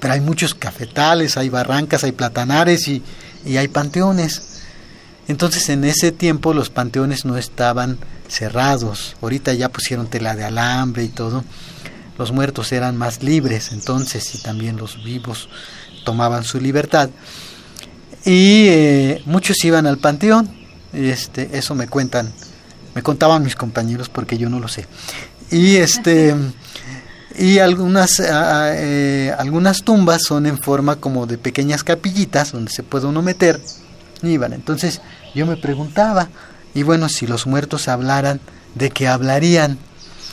pero 0.00 0.14
hay 0.14 0.22
muchos 0.22 0.54
cafetales, 0.54 1.36
hay 1.36 1.50
barrancas, 1.50 2.02
hay 2.02 2.12
platanares 2.12 2.88
y, 2.88 3.02
y 3.44 3.58
hay 3.58 3.68
panteones. 3.68 4.62
Entonces 5.28 5.68
en 5.68 5.84
ese 5.84 6.12
tiempo 6.12 6.54
los 6.54 6.70
panteones 6.70 7.26
no 7.26 7.36
estaban 7.36 7.98
cerrados, 8.26 9.16
ahorita 9.20 9.52
ya 9.52 9.68
pusieron 9.68 10.06
tela 10.06 10.34
de 10.34 10.44
alambre 10.44 11.04
y 11.04 11.08
todo. 11.08 11.44
Los 12.20 12.32
muertos 12.32 12.70
eran 12.72 12.98
más 12.98 13.22
libres 13.22 13.72
entonces 13.72 14.34
y 14.34 14.42
también 14.42 14.76
los 14.76 15.02
vivos 15.02 15.48
tomaban 16.04 16.44
su 16.44 16.60
libertad. 16.60 17.08
Y 18.26 18.66
eh, 18.68 19.22
muchos 19.24 19.64
iban 19.64 19.86
al 19.86 19.96
panteón, 19.96 20.54
este, 20.92 21.56
eso 21.56 21.74
me 21.74 21.88
cuentan, 21.88 22.30
me 22.94 23.02
contaban 23.02 23.42
mis 23.42 23.56
compañeros 23.56 24.10
porque 24.10 24.36
yo 24.36 24.50
no 24.50 24.60
lo 24.60 24.68
sé. 24.68 24.86
Y 25.50 25.76
este 25.76 26.36
y 27.38 27.58
algunas 27.58 28.20
eh, 28.22 29.34
algunas 29.38 29.82
tumbas 29.82 30.20
son 30.22 30.44
en 30.44 30.58
forma 30.58 30.96
como 30.96 31.26
de 31.26 31.38
pequeñas 31.38 31.82
capillitas 31.82 32.52
donde 32.52 32.70
se 32.70 32.82
puede 32.82 33.06
uno 33.06 33.22
meter. 33.22 33.58
Iban. 34.22 34.52
Entonces 34.52 35.00
yo 35.34 35.46
me 35.46 35.56
preguntaba, 35.56 36.28
y 36.74 36.82
bueno, 36.82 37.08
si 37.08 37.26
los 37.26 37.46
muertos 37.46 37.88
hablaran, 37.88 38.40
¿de 38.74 38.90
qué 38.90 39.08
hablarían? 39.08 39.78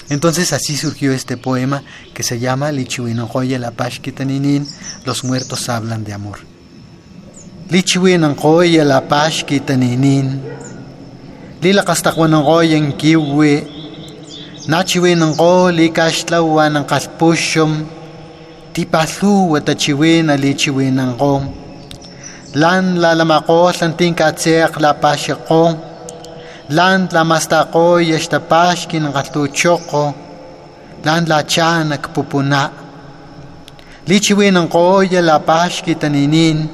Entonces 0.09 0.53
así 0.53 0.77
surgió 0.77 1.11
este 1.11 1.37
poema 1.37 1.83
que 2.13 2.23
se 2.23 2.39
llama 2.39 2.71
Lichiwinojoye 2.71 3.59
la 3.59 3.71
Pashkitaninin, 3.71 4.65
los 5.05 5.23
muertos 5.23 5.67
hablan 5.69 6.03
de 6.03 6.13
amor. 6.13 6.39
Lichiwinojoye 7.69 8.83
la 8.85 9.07
Pashkitaninin, 9.07 10.41
Lila 11.61 11.83
Kastakwanongoyen 11.83 12.93
Kiwi, 12.93 13.67
Nachiwinongo 14.67 15.71
Likashtlawa 15.71 16.69
ng 16.69 16.85
Kaspushum, 16.85 17.85
Tipaslu 18.73 19.51
Watachiwin 19.51 20.29
Alichiwinongo, 20.29 21.53
Lan 22.53 22.99
lalamako 22.99 23.73
santing 23.73 24.13
katsek 24.13 24.79
la 24.79 24.93
pashiko, 24.93 25.86
Tlan 26.67 27.07
tlamastaqoy 27.07 28.11
yaxtapashkin 28.11 29.07
galtuchoqo, 29.15 30.05
tlan 31.01 31.23
tlachana 31.23 31.95
kpupuna. 31.95 32.63
Lichiwin 34.05 34.57
ang 34.59 34.67
koya 34.67 35.23
lapashki 35.23 35.95
taninin, 35.95 36.67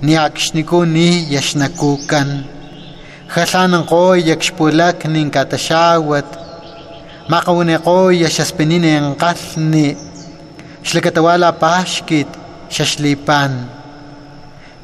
niakshniku 0.00 0.88
ni 0.88 1.28
yashnakukan. 1.28 2.48
Haslan 3.28 3.76
ang 3.76 3.84
koya 3.84 4.40
kshpulak 4.40 5.04
ning 5.04 5.28
katashawat, 5.28 6.24
makawune 7.28 7.76
koya 7.84 8.32
shaspinin 8.32 8.88
ang 8.88 9.16
kasni, 9.20 10.00
shlakatawala 10.80 11.52
pashkit 11.60 12.28
shashlipan. 12.72 13.68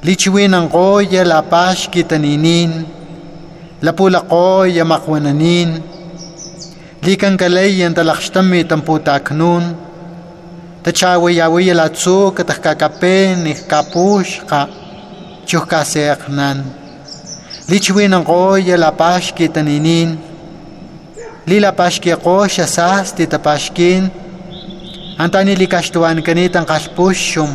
Lichiwin 0.04 0.52
ang 0.52 0.68
koya 0.68 1.24
lapashki 1.24 2.04
taninin, 2.04 2.99
lapula 3.82 4.20
qoy 4.20 4.76
yamaqwananin 4.76 5.80
likan 7.00 7.40
kalay 7.40 7.80
yan 7.80 7.96
talakshtami 7.96 8.60
tampu 8.68 9.00
taknun 9.00 9.72
tachawi 10.84 11.40
yawi 11.40 11.72
yalatsu 11.72 12.32
katakakapen 12.36 13.48
ikkapush 13.48 14.44
ka 14.44 14.68
chuhkaseaknan 15.48 16.60
lichwin 17.72 18.12
ang 18.12 18.24
qoy 18.24 18.68
yalapashki 18.68 19.48
taninin 19.48 20.20
lilapashki 21.48 22.12
qoy 22.20 22.52
yasas 22.52 23.16
titapashkin 23.16 24.12
antani 25.16 25.56
likashtuan 25.56 26.20
kanitang 26.20 26.68
kalpushum 26.68 27.48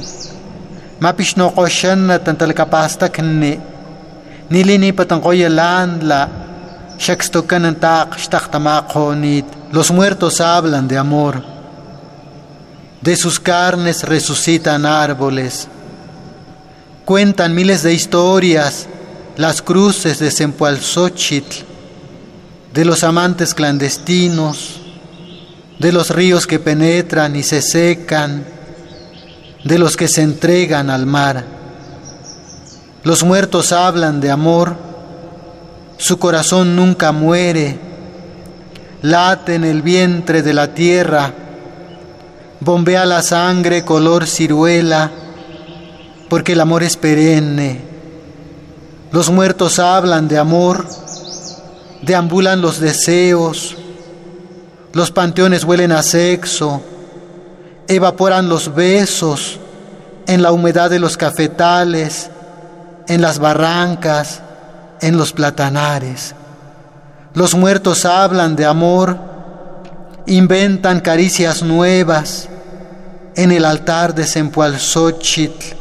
mapishnoqoshan 1.04 2.00
na 2.10 2.15
tantalkapastakni 2.17 3.75
kani, 4.49 4.63
nilinipat 4.63 5.12
ang 5.12 5.21
koyalan 5.21 6.08
la, 6.08 6.29
shakstokan 6.97 7.65
ng 7.65 7.79
tak, 7.79 8.17
shtaktamakhonit, 8.17 9.45
los 9.71 9.91
muertos 9.91 10.39
hablan 10.39 10.88
de 10.88 10.97
amor, 10.97 11.43
de 13.01 13.15
sus 13.15 13.39
carnes 13.39 14.03
resucitan 14.03 14.86
árboles, 14.86 15.67
cuentan 17.05 17.53
miles 17.53 17.84
de 17.84 17.93
historias, 17.93 18.88
las 19.38 19.62
cruces 19.62 20.19
de 20.19 20.31
de 22.73 22.86
los 22.86 23.03
amantes 23.03 23.53
clandestinos, 23.53 24.81
de 25.79 25.91
los 25.91 26.10
ríos 26.10 26.47
que 26.47 26.60
penetran 26.60 27.36
y 27.36 27.43
se 27.43 27.62
secan, 27.62 28.45
de 29.63 29.79
los 29.79 29.95
que 29.95 30.08
se 30.08 30.21
entregan 30.21 30.89
al 30.89 31.05
mar. 31.05 31.45
Los 33.06 33.24
muertos 33.24 33.72
hablan 33.72 34.20
de 34.20 34.32
amor, 34.32 34.76
su 35.96 36.18
corazón 36.18 36.76
nunca 36.76 37.12
muere, 37.12 37.78
late 39.04 39.54
en 39.54 39.63
el 39.63 39.84
vientre 39.84 40.41
de 40.41 40.56
la 40.56 40.74
tierra, 40.74 41.32
bombea 42.62 43.06
la 43.06 43.22
sangre 43.22 43.86
color 43.86 44.26
ciruela, 44.26 45.12
porque 46.30 46.54
el 46.54 46.62
amor 46.62 46.82
es 46.82 46.98
perenne. 46.98 47.80
Los 49.12 49.30
muertos 49.30 49.78
hablan 49.78 50.28
de 50.28 50.39
amor, 50.39 50.88
deambulan 52.02 52.60
los 52.60 52.80
deseos, 52.80 53.78
los 54.94 55.12
panteones 55.12 55.63
huelen 55.63 55.91
a 55.91 56.02
sexo, 56.02 56.82
evaporan 57.88 58.50
los 58.50 58.74
besos 58.74 59.60
en 60.26 60.41
la 60.41 60.52
humedad 60.52 60.89
de 60.89 60.98
los 60.98 61.18
cafetales, 61.18 62.32
en 63.08 63.22
las 63.22 63.39
barrancas, 63.39 64.41
en 65.02 65.18
los 65.18 65.34
platanares. 65.34 66.36
Los 67.34 67.54
muertos 67.54 68.06
hablan 68.06 68.56
de 68.56 68.65
amor, 68.65 69.18
inventan 70.26 71.02
caricias 71.02 71.62
nuevas 71.62 72.48
en 73.36 73.52
el 73.52 73.65
altar 73.65 74.15
de 74.15 74.26
Sempualzóchitl. 74.26 75.76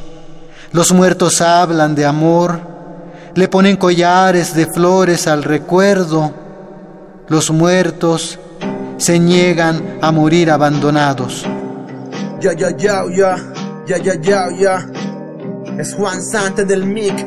Los 0.73 0.93
muertos 0.93 1.41
hablan 1.41 1.95
de 1.95 2.05
amor, 2.05 2.61
le 3.35 3.49
ponen 3.49 3.77
collares 3.77 4.55
de 4.55 4.67
flores 4.67 5.27
al 5.29 5.45
recuerdo. 5.45 6.33
Los 7.29 7.51
muertos 7.51 8.39
se 8.97 9.19
niegan 9.19 9.99
a 10.03 10.11
morir 10.11 10.51
abandonados. 10.51 11.45
Ya, 12.41 12.53
ya, 12.53 12.77
ya, 12.77 13.05
ya, 13.17 13.37
ya, 13.87 13.97
ya, 13.99 14.15
ya, 14.21 14.49
ya. 14.59 15.04
Es 15.79 15.95
Juan 15.95 16.23
Santa 16.23 16.63
del 16.65 16.85
Mic 16.85 17.27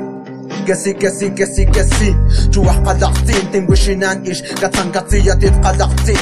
كسي 0.68 0.94
كسي. 0.94 1.30
كسي 1.30 1.66
كسي 1.66 2.16
جوا 2.50 2.72
قدعتين 2.72 3.52
تنبوشينان 3.52 4.24
إيش؟ 4.24 4.42
كتان 4.42 4.92
كتيا 4.92 5.34
تيت 5.34 5.66
قدعتين 5.66 6.18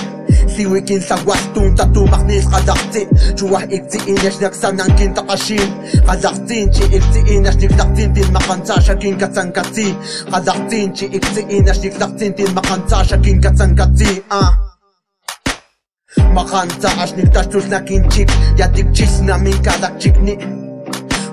سيوي 0.48 0.82
كين 0.82 1.02
سواستون 1.02 1.76
تاتو 1.76 2.06
مغنيس 2.06 2.46
قدعتين 2.46 3.08
جوا 3.38 3.60
إكتئين 3.60 4.18
إيش 4.18 4.42
نكسانان 4.42 4.96
كين 4.96 5.14
تقاشين. 5.14 5.84
قدعتين 6.08 6.72
تي 6.72 6.98
إكتئين 6.98 7.46
إيش 7.46 7.56
نكدعتين 7.56 8.14
تين 8.14 8.34
مقانتاشا 8.34 8.94
كين 8.94 9.18
كتان 9.18 9.52
كتي. 9.52 9.96
قدعتين 10.32 10.94
تي 10.94 11.06
إكتئين 11.06 11.68
إيش 11.68 11.80
نكدعتين 11.80 12.36
تين 12.36 12.56
مقانتاشا 12.56 13.16
كين 13.16 13.42
كتان 13.42 13.76
كتي. 13.76 14.22
آه 14.32 14.54
مقانتا 16.20 16.88
عشنك 16.88 17.34
تشتوس 17.34 17.66
لكن 17.66 18.10
تشيك 18.10 18.32
يا 18.60 18.66
تيك 18.66 18.90
تشيسنا 18.90 19.38
من 19.38 19.62
كادك 19.62 19.94
تشيكني 20.00 20.65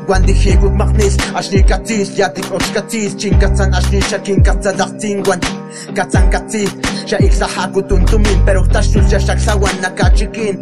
Gwandi 0.06 0.32
heguk 0.32 0.74
magnis 0.74 1.16
Ashni 1.34 1.62
katis 1.62 2.18
Yatik 2.18 2.50
och 2.52 2.62
katis. 2.74 3.14
Chinkatsan 3.16 3.72
ashni 3.74 4.00
shakin 4.02 4.42
katsa 4.42 4.72
dachtin 4.72 5.22
Gwandi. 5.22 5.46
Katsan 5.94 6.30
katsi 6.30 6.68
Sha 7.06 7.16
iksa 7.18 7.46
hakutun 7.46 8.04
tumin. 8.06 8.38
Pero 8.46 8.66
tashnul 8.66 9.08
sha 9.10 9.18
shaksawan 9.18 9.76
nakachikin 9.82 10.58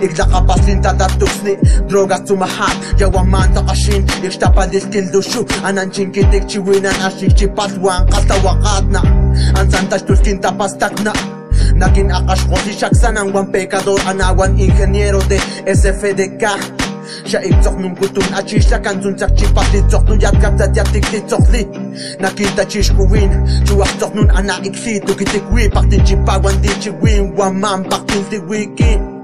Iklakapaslin 0.00 0.80
tatatuksni 0.82 1.56
Drogas 1.88 2.24
tumahat 2.24 2.76
Yawan 3.00 3.28
manta 3.28 3.62
kashin 3.68 4.06
Ikstapadiz 4.24 4.88
kildushu 4.88 5.44
Anan 5.64 5.90
chinkitik 5.90 6.48
chiwinan 6.48 6.96
Ashik 7.04 7.36
chipatwan 7.36 8.08
Kastawakatna 8.08 9.00
Ansan 9.60 9.88
pas 10.58 10.72
takna. 10.78 11.12
Nagin 11.76 12.10
akash 12.10 12.44
kosi 12.48 12.72
shaksanan 12.72 13.32
Wan 13.32 13.52
pecador 13.52 14.00
anawan 14.08 14.56
ingeniero 14.58 15.20
de 15.28 15.38
SFDK 15.68 16.79
Sha 17.24 17.42
e 17.42 17.52
tsort 17.60 17.78
nou 17.80 17.92
mkoto 17.92 18.24
nache 18.30 18.60
Sha 18.62 18.78
kanzon 18.78 19.18
sakche 19.18 19.46
pat 19.54 19.70
le 19.74 19.84
tsort 19.88 20.08
Nou 20.08 20.18
yat 20.22 20.40
gap 20.42 20.58
zat 20.58 20.76
yat 20.76 20.92
ek 20.96 21.12
le 21.12 21.22
tsort 21.26 21.54
le 21.54 21.64
Na 22.22 22.32
ke 22.34 22.48
dache 22.58 22.82
shkowin 22.90 23.38
Jo 23.68 23.80
ak 23.84 23.96
tsort 23.98 24.18
nou 24.18 24.28
ana 24.34 24.58
ek 24.64 24.76
se 24.80 24.98
Toke 25.06 25.28
te 25.28 25.42
kwe 25.50 25.70
Parten 25.74 26.04
che 26.04 26.18
pa 26.26 26.40
wan 26.42 26.60
de 26.64 26.74
che 26.80 26.94
we 27.02 27.20
Waman 27.36 27.88
parten 27.88 28.24
se 28.30 28.38
weke 28.50 29.19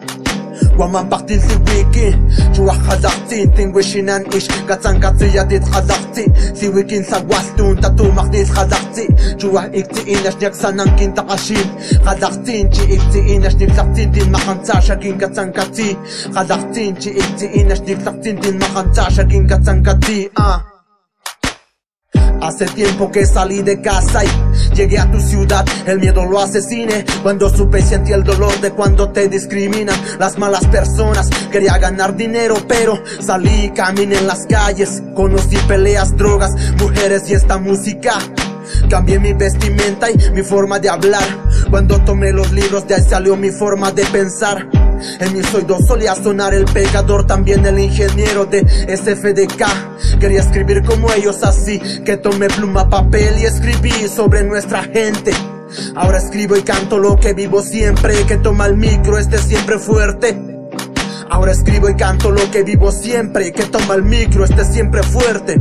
ومنطقتي 0.78 1.40
سويكين 1.40 2.28
جوا 2.54 2.72
خزعتي 2.72 3.46
تنوشين 3.46 4.08
انقش 4.08 4.48
قطن 4.70 5.00
يا 5.34 5.42
ديت 5.42 5.64
خزعتي 5.64 6.26
سويكين 6.54 7.02
سواستون 7.02 7.80
تاتو 7.80 8.10
إكتي؟ 8.10 8.44
خزعتي 8.44 9.08
جوا 9.40 9.60
اكتئين 9.60 10.26
كين 10.26 10.52
سننكين 10.52 11.14
تقاشين 11.14 11.66
خزعتين 12.06 12.66
اكتي. 12.66 12.96
اكتئين 12.96 13.46
اشنيك 13.46 13.72
سقتي. 13.72 14.04
دين 14.04 14.32
ما 14.32 14.38
مخنصا 14.38 14.80
شاكين 14.80 15.18
قطن 15.18 15.50
قطي 15.52 15.96
خزعتين 16.34 16.96
اكتي. 16.96 17.18
اكتئين 17.18 17.72
اشنيك 17.72 18.00
سقتي. 18.00 18.32
دين 18.32 18.58
ما 18.58 18.66
مخنصا 18.68 19.08
شاكين 19.08 19.46
قطن 19.46 19.82
قطي 19.82 20.30
آه. 20.38 20.75
Hace 22.40 22.66
tiempo 22.66 23.10
que 23.10 23.26
salí 23.26 23.62
de 23.62 23.80
casa 23.80 24.24
y 24.24 24.74
llegué 24.74 24.98
a 24.98 25.10
tu 25.10 25.20
ciudad. 25.20 25.64
El 25.86 25.98
miedo 25.98 26.24
lo 26.24 26.40
asesine. 26.40 27.04
Cuando 27.22 27.48
supe 27.48 27.80
y 27.80 27.82
sentí 27.82 28.12
el 28.12 28.24
dolor 28.24 28.60
de 28.60 28.70
cuando 28.72 29.10
te 29.10 29.28
discriminan 29.28 29.96
las 30.18 30.38
malas 30.38 30.66
personas. 30.66 31.28
Quería 31.50 31.78
ganar 31.78 32.16
dinero, 32.16 32.56
pero 32.68 33.02
salí 33.20 33.64
y 33.64 33.70
caminé 33.70 34.18
en 34.18 34.26
las 34.26 34.46
calles. 34.46 35.02
Conocí 35.14 35.56
peleas, 35.68 36.16
drogas, 36.16 36.54
mujeres 36.78 37.28
y 37.30 37.34
esta 37.34 37.58
música. 37.58 38.18
Cambié 38.90 39.18
mi 39.18 39.32
vestimenta 39.32 40.10
y 40.10 40.16
mi 40.32 40.42
forma 40.42 40.78
de 40.78 40.88
hablar. 40.88 41.24
Cuando 41.70 42.02
tomé 42.04 42.32
los 42.32 42.52
libros, 42.52 42.86
de 42.86 42.96
ahí 42.96 43.02
salió 43.02 43.36
mi 43.36 43.50
forma 43.50 43.90
de 43.92 44.04
pensar. 44.06 44.68
En 45.20 45.32
mis 45.32 45.52
oídos 45.54 45.86
solía 45.86 46.14
sonar 46.14 46.54
el 46.54 46.64
pecador, 46.64 47.26
también 47.26 47.64
el 47.66 47.78
ingeniero 47.78 48.46
de 48.46 48.60
SFDK. 48.60 50.18
Quería 50.18 50.40
escribir 50.40 50.82
como 50.84 51.12
ellos 51.12 51.42
así, 51.42 51.78
que 52.04 52.16
tomé 52.16 52.48
pluma, 52.48 52.88
papel 52.88 53.38
y 53.38 53.44
escribí 53.44 53.92
sobre 54.08 54.44
nuestra 54.44 54.82
gente. 54.82 55.32
Ahora 55.94 56.18
escribo 56.18 56.56
y 56.56 56.62
canto 56.62 56.98
lo 56.98 57.16
que 57.16 57.34
vivo 57.34 57.62
siempre, 57.62 58.24
que 58.26 58.36
toma 58.36 58.66
el 58.66 58.76
micro, 58.76 59.18
esté 59.18 59.38
siempre 59.38 59.78
fuerte. 59.78 60.38
Ahora 61.28 61.52
escribo 61.52 61.88
y 61.88 61.96
canto 61.96 62.30
lo 62.30 62.50
que 62.50 62.62
vivo 62.62 62.92
siempre, 62.92 63.52
que 63.52 63.64
toma 63.64 63.94
el 63.94 64.02
micro, 64.02 64.44
esté 64.44 64.64
siempre 64.64 65.02
fuerte. 65.02 65.60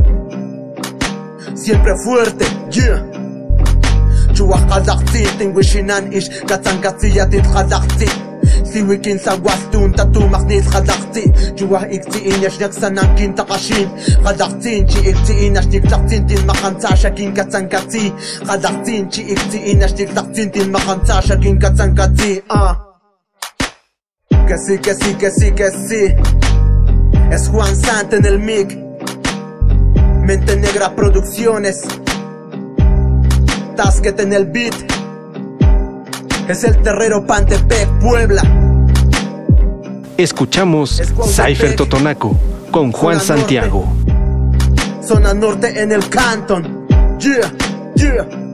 Siempre 1.54 1.96
fuerte, 1.96 2.46
yeah. 2.70 3.04
Chua 4.32 4.60
khazakti, 4.68 5.24
tingwishinan 5.38 6.12
ish, 6.12 6.44
katsangkatsi 6.46 7.12
yatit 7.12 7.44
khazakti. 7.52 8.25
وكين 8.82 9.18
سواستون 9.18 9.92
تاتو 9.92 10.26
مغنيس 10.26 10.68
خدعتي 10.68 11.32
جوا 11.58 11.78
اكتئين 11.78 12.42
يشنك 12.42 12.72
سنانكين 12.72 13.34
تقاشين. 13.34 13.88
خدعتين 14.24 14.88
شي 14.88 15.10
اكتئين 15.10 15.56
اشنك 15.56 15.90
تقتين. 15.90 16.26
تين 16.26 16.46
ما 16.46 16.52
خنتاش 16.52 17.06
اكين 17.06 17.34
كتن 17.34 17.68
كتي 17.68 18.12
خدعتين 18.44 19.10
شي 19.10 19.32
اكتئين 19.32 19.82
اشنك 19.82 20.08
تقتين. 20.08 20.52
تين 20.52 20.72
ما 20.72 20.78
خنتاش 20.78 21.32
اكين 21.32 21.58
كتن 21.58 21.94
كتي 21.94 22.42
آه. 22.50 22.76
كسي 24.48 24.76
كسي 24.76 25.12
كسي 25.12 25.50
كسي. 25.50 26.16
Es 27.36 27.48
Juan 27.48 27.74
Sant 27.74 28.12
en 28.12 28.24
el 28.24 28.38
mic 28.38 28.68
Mente 30.28 30.54
Negra 30.56 30.94
Producciones. 30.94 31.78
Tasket 33.76 34.20
en 34.20 34.32
el 34.32 34.46
beat. 34.54 34.76
Es 36.48 36.62
el 36.62 36.74
terrero 36.82 37.26
Pantepec, 37.26 37.88
Puebla. 38.00 38.42
Escuchamos 40.16 41.02
Cypher 41.26 41.76
Totonaco 41.76 42.38
con 42.70 42.90
Juan. 42.90 43.20
Santiago. 43.20 43.86
Zona 45.06 45.34
Norte 45.34 45.80
en 45.80 45.92
el 45.92 46.08
Canton 46.08 46.86
Yeah, 47.18 47.52
yeah 47.94 48.45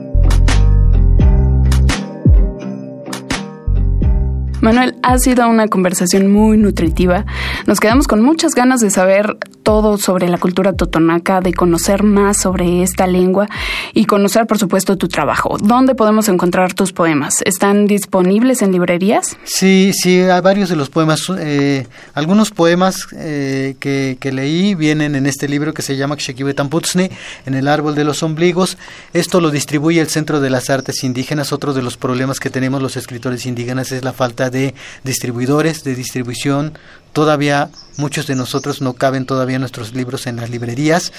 Manuel, 4.63 4.95
ha 5.03 5.17
sido 5.17 5.45
una 5.49 5.67
conversación 5.67 6.31
muy 6.31 6.55
nutritiva. 6.57 7.25
Nos 7.67 7.81
quedamos 7.81 8.07
con 8.07 8.21
muchas 8.21 8.55
ganas 8.55 8.79
de 8.79 8.91
saber 8.91 9.35
todo 9.63 9.97
sobre 9.97 10.29
la 10.29 10.37
cultura 10.37 10.71
totonaca, 10.71 11.41
de 11.41 11.53
conocer 11.53 12.03
más 12.03 12.41
sobre 12.41 12.81
esta 12.81 13.05
lengua 13.05 13.49
y 13.93 14.05
conocer, 14.05 14.47
por 14.47 14.59
supuesto, 14.59 14.97
tu 14.97 15.09
trabajo. 15.09 15.57
¿Dónde 15.61 15.95
podemos 15.95 16.29
encontrar 16.29 16.73
tus 16.73 16.93
poemas? 16.93 17.35
¿Están 17.45 17.87
disponibles 17.87 18.61
en 18.61 18.71
librerías? 18.71 19.37
Sí, 19.43 19.91
sí, 19.93 20.21
hay 20.21 20.41
varios 20.41 20.69
de 20.69 20.77
los 20.77 20.89
poemas. 20.89 21.23
eh, 21.39 21.85
algunos 22.13 22.51
poemas 22.51 23.07
eh, 23.17 23.75
que, 23.81 24.31
leí 24.31 24.75
vienen 24.75 25.15
en 25.15 25.25
este 25.25 25.49
libro 25.49 25.73
que 25.73 25.81
se 25.81 25.97
llama 25.97 26.15
Kshekibe 26.15 26.53
Tamputzne, 26.53 27.11
en 27.45 27.53
el 27.53 27.67
árbol 27.67 27.95
de 27.95 28.05
los 28.05 28.23
ombligos. 28.23 28.77
Esto 29.13 29.41
lo 29.41 29.51
distribuye 29.51 29.99
el 29.99 30.07
Centro 30.07 30.39
de 30.39 30.49
las 30.49 30.69
Artes 30.69 31.03
Indígenas. 31.03 31.51
Otro 31.51 31.73
de 31.73 31.81
los 31.81 31.97
problemas 31.97 32.39
que 32.39 32.49
tenemos 32.49 32.81
los 32.81 32.95
escritores 32.95 33.45
indígenas 33.45 33.91
es 33.91 34.03
la 34.03 34.13
falta 34.13 34.49
de 34.53 34.73
distribuidores, 35.03 35.83
de 35.83 35.95
distribución. 35.95 36.77
Todavía 37.11 37.69
muchos 37.97 38.25
de 38.27 38.35
nosotros 38.35 38.81
no 38.81 38.93
caben 38.93 39.25
todavía 39.25 39.59
nuestros 39.59 39.93
libros 39.93 40.25
en 40.27 40.37
las 40.37 40.49
librerías. 40.49 41.11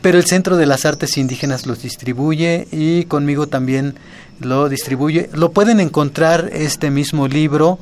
Pero 0.00 0.16
el 0.16 0.24
Centro 0.24 0.56
de 0.56 0.66
las 0.66 0.84
Artes 0.84 1.18
Indígenas 1.18 1.66
los 1.66 1.82
distribuye 1.82 2.68
y 2.70 3.04
conmigo 3.04 3.48
también 3.48 3.96
lo 4.40 4.68
distribuye. 4.68 5.28
Lo 5.34 5.50
pueden 5.50 5.80
encontrar 5.80 6.50
este 6.52 6.90
mismo 6.90 7.26
libro, 7.26 7.78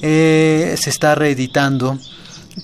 eh, 0.00 0.76
se 0.80 0.90
está 0.90 1.14
reeditando 1.16 1.98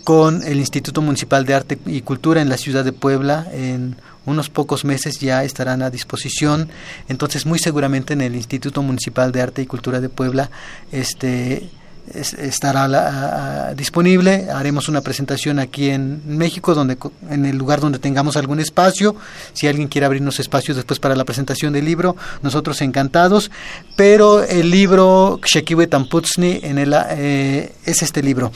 con 0.05 0.43
el 0.45 0.59
Instituto 0.59 1.03
Municipal 1.03 1.45
de 1.45 1.55
Arte 1.55 1.79
y 1.87 2.03
Cultura 2.03 2.41
en 2.41 2.49
la 2.49 2.57
ciudad 2.57 2.85
de 2.85 2.93
Puebla. 2.93 3.47
En 3.53 3.97
unos 4.25 4.49
pocos 4.51 4.85
meses 4.85 5.19
ya 5.21 5.45
estarán 5.45 5.83
a 5.83 5.91
disposición. 5.91 6.69
Entonces, 7.09 7.47
muy 7.47 7.59
seguramente 7.59 8.13
en 8.13 8.21
el 8.21 8.35
Instituto 8.37 8.83
Municipal 8.83 9.33
de 9.33 9.43
Arte 9.43 9.63
y 9.63 9.67
Cultura 9.67 10.01
de 10.01 10.09
Puebla 10.09 10.51
este, 10.93 11.69
es- 12.15 12.35
estará 12.35 12.89
la- 12.89 13.75
disponible. 13.77 14.49
Haremos 14.53 14.89
una 14.89 15.01
presentación 15.01 15.59
aquí 15.59 15.91
en 15.91 16.21
México, 16.27 16.75
donde 16.75 16.97
en 17.31 17.47
el 17.47 17.57
lugar 17.57 17.81
donde 17.81 17.99
tengamos 17.99 18.37
algún 18.37 18.61
espacio. 18.61 19.15
Si 19.53 19.67
alguien 19.67 19.89
quiere 19.89 20.07
abrirnos 20.07 20.39
espacios 20.41 20.77
después 20.77 20.99
para 21.01 21.15
la 21.17 21.25
presentación 21.25 21.73
del 21.73 21.85
libro, 21.85 22.17
nosotros 22.43 22.81
encantados. 22.83 23.51
Pero 23.97 24.43
el 24.45 24.71
libro 24.71 25.39
Kshekiwe 25.43 25.87
Tamputzni 25.87 26.61
en 26.63 26.79
el, 26.79 26.95
eh, 27.11 27.73
es 27.85 28.03
este 28.03 28.23
libro. 28.23 28.53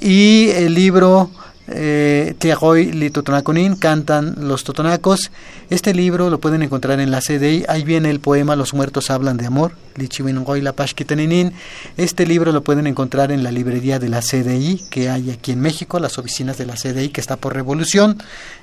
Y 0.00 0.48
el 0.50 0.74
libro 0.74 1.30
eh, 1.70 2.34
Tiagoy 2.38 2.92
Li 2.92 3.10
Totonaconin, 3.10 3.76
cantan 3.76 4.34
los 4.48 4.64
totonacos. 4.64 5.30
Este 5.70 5.94
libro 5.94 6.30
lo 6.30 6.40
pueden 6.40 6.62
encontrar 6.62 7.00
en 7.00 7.10
la 7.10 7.20
CDI. 7.20 7.64
Ahí 7.68 7.84
viene 7.84 8.10
el 8.10 8.20
poema 8.20 8.56
Los 8.56 8.74
muertos 8.74 9.10
hablan 9.10 9.36
de 9.36 9.46
amor, 9.46 9.72
Lichiwingoy 9.96 10.60
La 10.60 10.72
Pashkiteninin. 10.72 11.52
Este 11.96 12.26
libro 12.26 12.52
lo 12.52 12.62
pueden 12.62 12.86
encontrar 12.86 13.32
en 13.32 13.42
la 13.42 13.52
librería 13.52 13.98
de 13.98 14.08
la 14.08 14.20
CDI 14.20 14.82
que 14.90 15.10
hay 15.10 15.30
aquí 15.30 15.52
en 15.52 15.60
México, 15.60 15.98
las 15.98 16.18
oficinas 16.18 16.58
de 16.58 16.66
la 16.66 16.74
CDI 16.74 17.10
que 17.10 17.20
está 17.20 17.36
por 17.36 17.54
Revolución. 17.54 18.18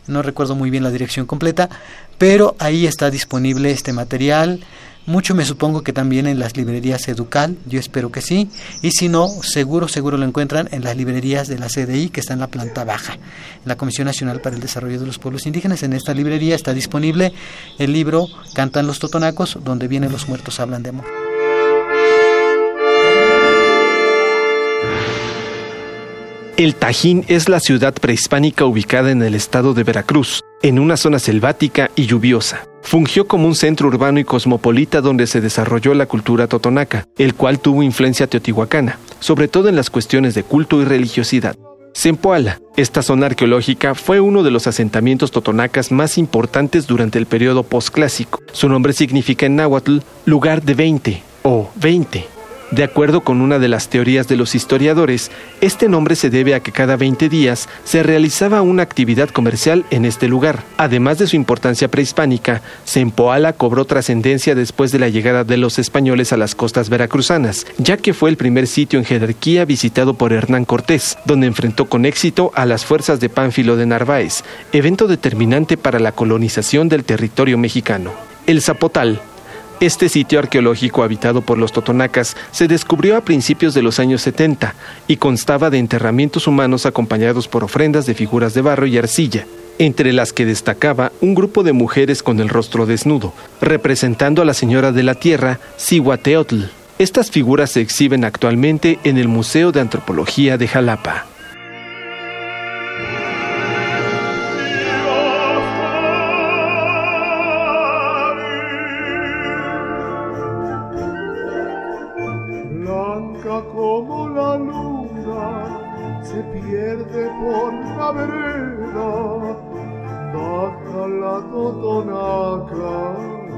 No 0.07 0.21
recuerdo 0.21 0.55
muy 0.55 0.69
bien 0.69 0.83
la 0.83 0.91
dirección 0.91 1.25
completa, 1.25 1.69
pero 2.17 2.55
ahí 2.59 2.87
está 2.87 3.09
disponible 3.09 3.71
este 3.71 3.93
material. 3.93 4.61
Mucho 5.07 5.35
me 5.35 5.45
supongo 5.45 5.83
que 5.83 5.93
también 5.93 6.25
en 6.25 6.39
las 6.39 6.57
librerías 6.57 7.07
Educal, 7.07 7.57
yo 7.67 7.79
espero 7.79 8.11
que 8.11 8.21
sí, 8.21 8.49
y 8.81 8.89
si 8.89 9.07
no, 9.07 9.27
seguro, 9.43 9.87
seguro 9.87 10.17
lo 10.17 10.25
encuentran 10.25 10.67
en 10.71 10.83
las 10.83 10.97
librerías 10.97 11.47
de 11.47 11.59
la 11.59 11.67
CDI 11.67 12.09
que 12.09 12.21
está 12.21 12.33
en 12.33 12.39
la 12.39 12.47
planta 12.47 12.83
baja, 12.83 13.13
en 13.13 13.19
la 13.65 13.77
Comisión 13.77 14.05
Nacional 14.05 14.41
para 14.41 14.55
el 14.55 14.61
Desarrollo 14.63 14.99
de 14.99 15.05
los 15.05 15.19
Pueblos 15.19 15.45
Indígenas. 15.45 15.83
En 15.83 15.93
esta 15.93 16.15
librería 16.15 16.55
está 16.55 16.73
disponible 16.73 17.33
el 17.77 17.93
libro 17.93 18.27
Cantan 18.55 18.87
los 18.87 18.97
Totonacos, 18.97 19.59
donde 19.63 19.87
vienen 19.87 20.11
los 20.11 20.27
muertos 20.27 20.59
hablan 20.59 20.81
de 20.81 20.89
amor. 20.89 21.24
El 26.57 26.75
Tajín 26.75 27.25
es 27.27 27.49
la 27.49 27.59
ciudad 27.59 27.93
prehispánica 27.93 28.63
ubicada 28.63 29.11
en 29.11 29.21
el 29.21 29.35
estado 29.35 29.73
de 29.73 29.83
Veracruz, 29.83 30.41
en 30.61 30.79
una 30.79 30.95
zona 30.95 31.19
selvática 31.19 31.91
y 31.97 32.05
lluviosa. 32.05 32.65
Fungió 32.81 33.27
como 33.27 33.45
un 33.45 33.55
centro 33.55 33.89
urbano 33.89 34.21
y 34.21 34.23
cosmopolita 34.23 35.01
donde 35.01 35.27
se 35.27 35.41
desarrolló 35.41 35.93
la 35.93 36.05
cultura 36.05 36.47
totonaca, 36.47 37.09
el 37.17 37.33
cual 37.33 37.59
tuvo 37.59 37.83
influencia 37.83 38.27
teotihuacana, 38.27 38.99
sobre 39.19 39.49
todo 39.49 39.67
en 39.67 39.75
las 39.75 39.89
cuestiones 39.89 40.33
de 40.33 40.43
culto 40.43 40.81
y 40.81 40.85
religiosidad. 40.85 41.57
Zempoala, 41.93 42.61
esta 42.77 43.01
zona 43.01 43.25
arqueológica, 43.25 43.93
fue 43.93 44.21
uno 44.21 44.41
de 44.41 44.51
los 44.51 44.65
asentamientos 44.65 45.31
totonacas 45.31 45.91
más 45.91 46.17
importantes 46.17 46.87
durante 46.87 47.19
el 47.19 47.25
periodo 47.25 47.63
posclásico. 47.63 48.39
Su 48.53 48.69
nombre 48.69 48.93
significa 48.93 49.45
en 49.45 49.57
náhuatl 49.57 49.97
lugar 50.25 50.63
de 50.63 50.73
20 50.73 51.23
o 51.43 51.69
20. 51.75 52.34
De 52.75 52.83
acuerdo 52.83 53.21
con 53.21 53.39
una 53.39 53.57
de 53.57 53.69
las 53.69 53.87
teorías 53.87 54.27
de 54.27 54.35
los 54.35 54.53
historiadores, 54.53 55.31
este 55.61 55.87
nombre 55.87 56.17
se 56.17 56.29
debe 56.29 56.55
a 56.55 56.59
que 56.59 56.73
cada 56.73 56.97
20 56.97 57.29
días 57.29 57.69
se 57.85 58.03
realizaba 58.03 58.61
una 58.61 58.83
actividad 58.83 59.29
comercial 59.29 59.85
en 59.91 60.03
este 60.03 60.27
lugar. 60.27 60.65
Además 60.75 61.17
de 61.17 61.27
su 61.27 61.37
importancia 61.37 61.87
prehispánica, 61.87 62.61
Zempoala 62.85 63.53
cobró 63.53 63.85
trascendencia 63.85 64.55
después 64.55 64.91
de 64.91 64.99
la 64.99 65.07
llegada 65.07 65.45
de 65.45 65.55
los 65.55 65.79
españoles 65.79 66.33
a 66.33 66.37
las 66.37 66.53
costas 66.53 66.89
veracruzanas, 66.89 67.65
ya 67.77 67.95
que 67.95 68.13
fue 68.13 68.29
el 68.29 68.35
primer 68.35 68.67
sitio 68.67 68.99
en 68.99 69.05
jerarquía 69.05 69.63
visitado 69.63 70.15
por 70.15 70.33
Hernán 70.33 70.65
Cortés, 70.65 71.17
donde 71.23 71.47
enfrentó 71.47 71.85
con 71.85 72.05
éxito 72.05 72.51
a 72.55 72.65
las 72.65 72.83
fuerzas 72.83 73.21
de 73.21 73.29
Pánfilo 73.29 73.77
de 73.77 73.85
Narváez, 73.85 74.43
evento 74.73 75.07
determinante 75.07 75.77
para 75.77 76.01
la 76.01 76.11
colonización 76.11 76.89
del 76.89 77.05
territorio 77.05 77.57
mexicano. 77.57 78.11
El 78.47 78.61
Zapotal, 78.61 79.21
Este 79.81 80.07
sitio 80.07 80.39
arqueológico 80.39 81.03
habitado 81.03 81.41
por 81.41 81.57
los 81.57 81.73
totonacas 81.73 82.37
se 82.51 82.67
descubrió 82.67 83.17
a 83.17 83.21
principios 83.21 83.73
de 83.73 83.81
los 83.81 83.99
años 83.99 84.21
70 84.21 84.73
y 85.07 85.17
constaba 85.17 85.69
de 85.69 85.79
enterramientos 85.79 86.47
humanos 86.47 86.85
acompañados 86.85 87.49
por 87.49 87.63
ofrendas 87.63 88.05
de 88.05 88.13
figuras 88.13 88.53
de 88.53 88.61
barro 88.61 88.87
y 88.87 88.97
arcilla, 88.97 89.45
entre 89.77 90.13
las 90.13 90.31
que 90.31 90.45
destacaba 90.45 91.11
un 91.19 91.35
grupo 91.35 91.61
de 91.63 91.73
mujeres 91.73 92.23
con 92.23 92.39
el 92.39 92.47
rostro 92.47 92.85
desnudo, 92.85 93.33
representando 93.59 94.41
a 94.41 94.45
la 94.45 94.53
señora 94.53 94.93
de 94.93 95.03
la 95.03 95.15
tierra, 95.15 95.59
Cihuateotl. 95.77 96.63
Estas 96.97 97.29
figuras 97.29 97.71
se 97.71 97.81
exhiben 97.81 98.23
actualmente 98.23 98.99
en 99.03 99.17
el 99.17 99.27
Museo 99.27 99.73
de 99.73 99.81
Antropología 99.81 100.57
de 100.57 100.69
Jalapa. 100.69 101.25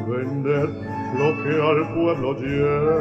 Vender 0.08 0.70
lo 1.18 1.30
que 1.44 1.54
al 1.62 1.80
pueblo 1.94 2.34
lleva. 2.40 2.98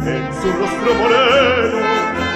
En 0.00 0.24
su 0.40 0.48
rostro 0.58 0.90
moreno 0.94 1.78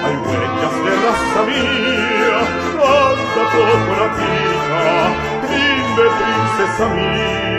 hay 0.03 0.15
huellas 0.25 0.75
de 0.83 0.91
raza 1.03 1.41
mía, 1.47 2.39
anda 2.83 3.43
totonacita, 3.53 4.83
dime 5.49 6.05
princesa 6.19 6.85
mía. 6.93 7.53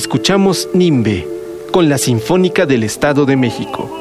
Escuchamos 0.00 0.66
Nimbe 0.72 1.28
con 1.72 1.90
la 1.90 1.98
Sinfónica 1.98 2.64
del 2.64 2.84
Estado 2.84 3.26
de 3.26 3.36
México. 3.36 3.99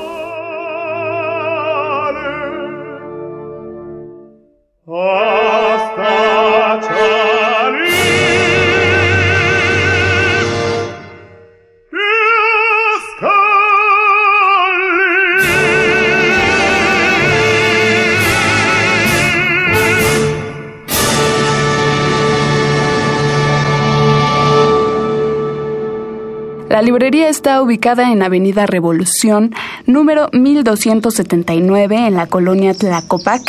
Librería 26.90 27.30
está 27.30 27.62
ubicada 27.62 28.12
en 28.12 28.24
Avenida 28.24 28.66
Revolución, 28.66 29.54
número 29.86 30.28
1279, 30.34 32.08
en 32.08 32.16
la 32.16 32.26
colonia 32.26 32.74
Tlacopac, 32.74 33.44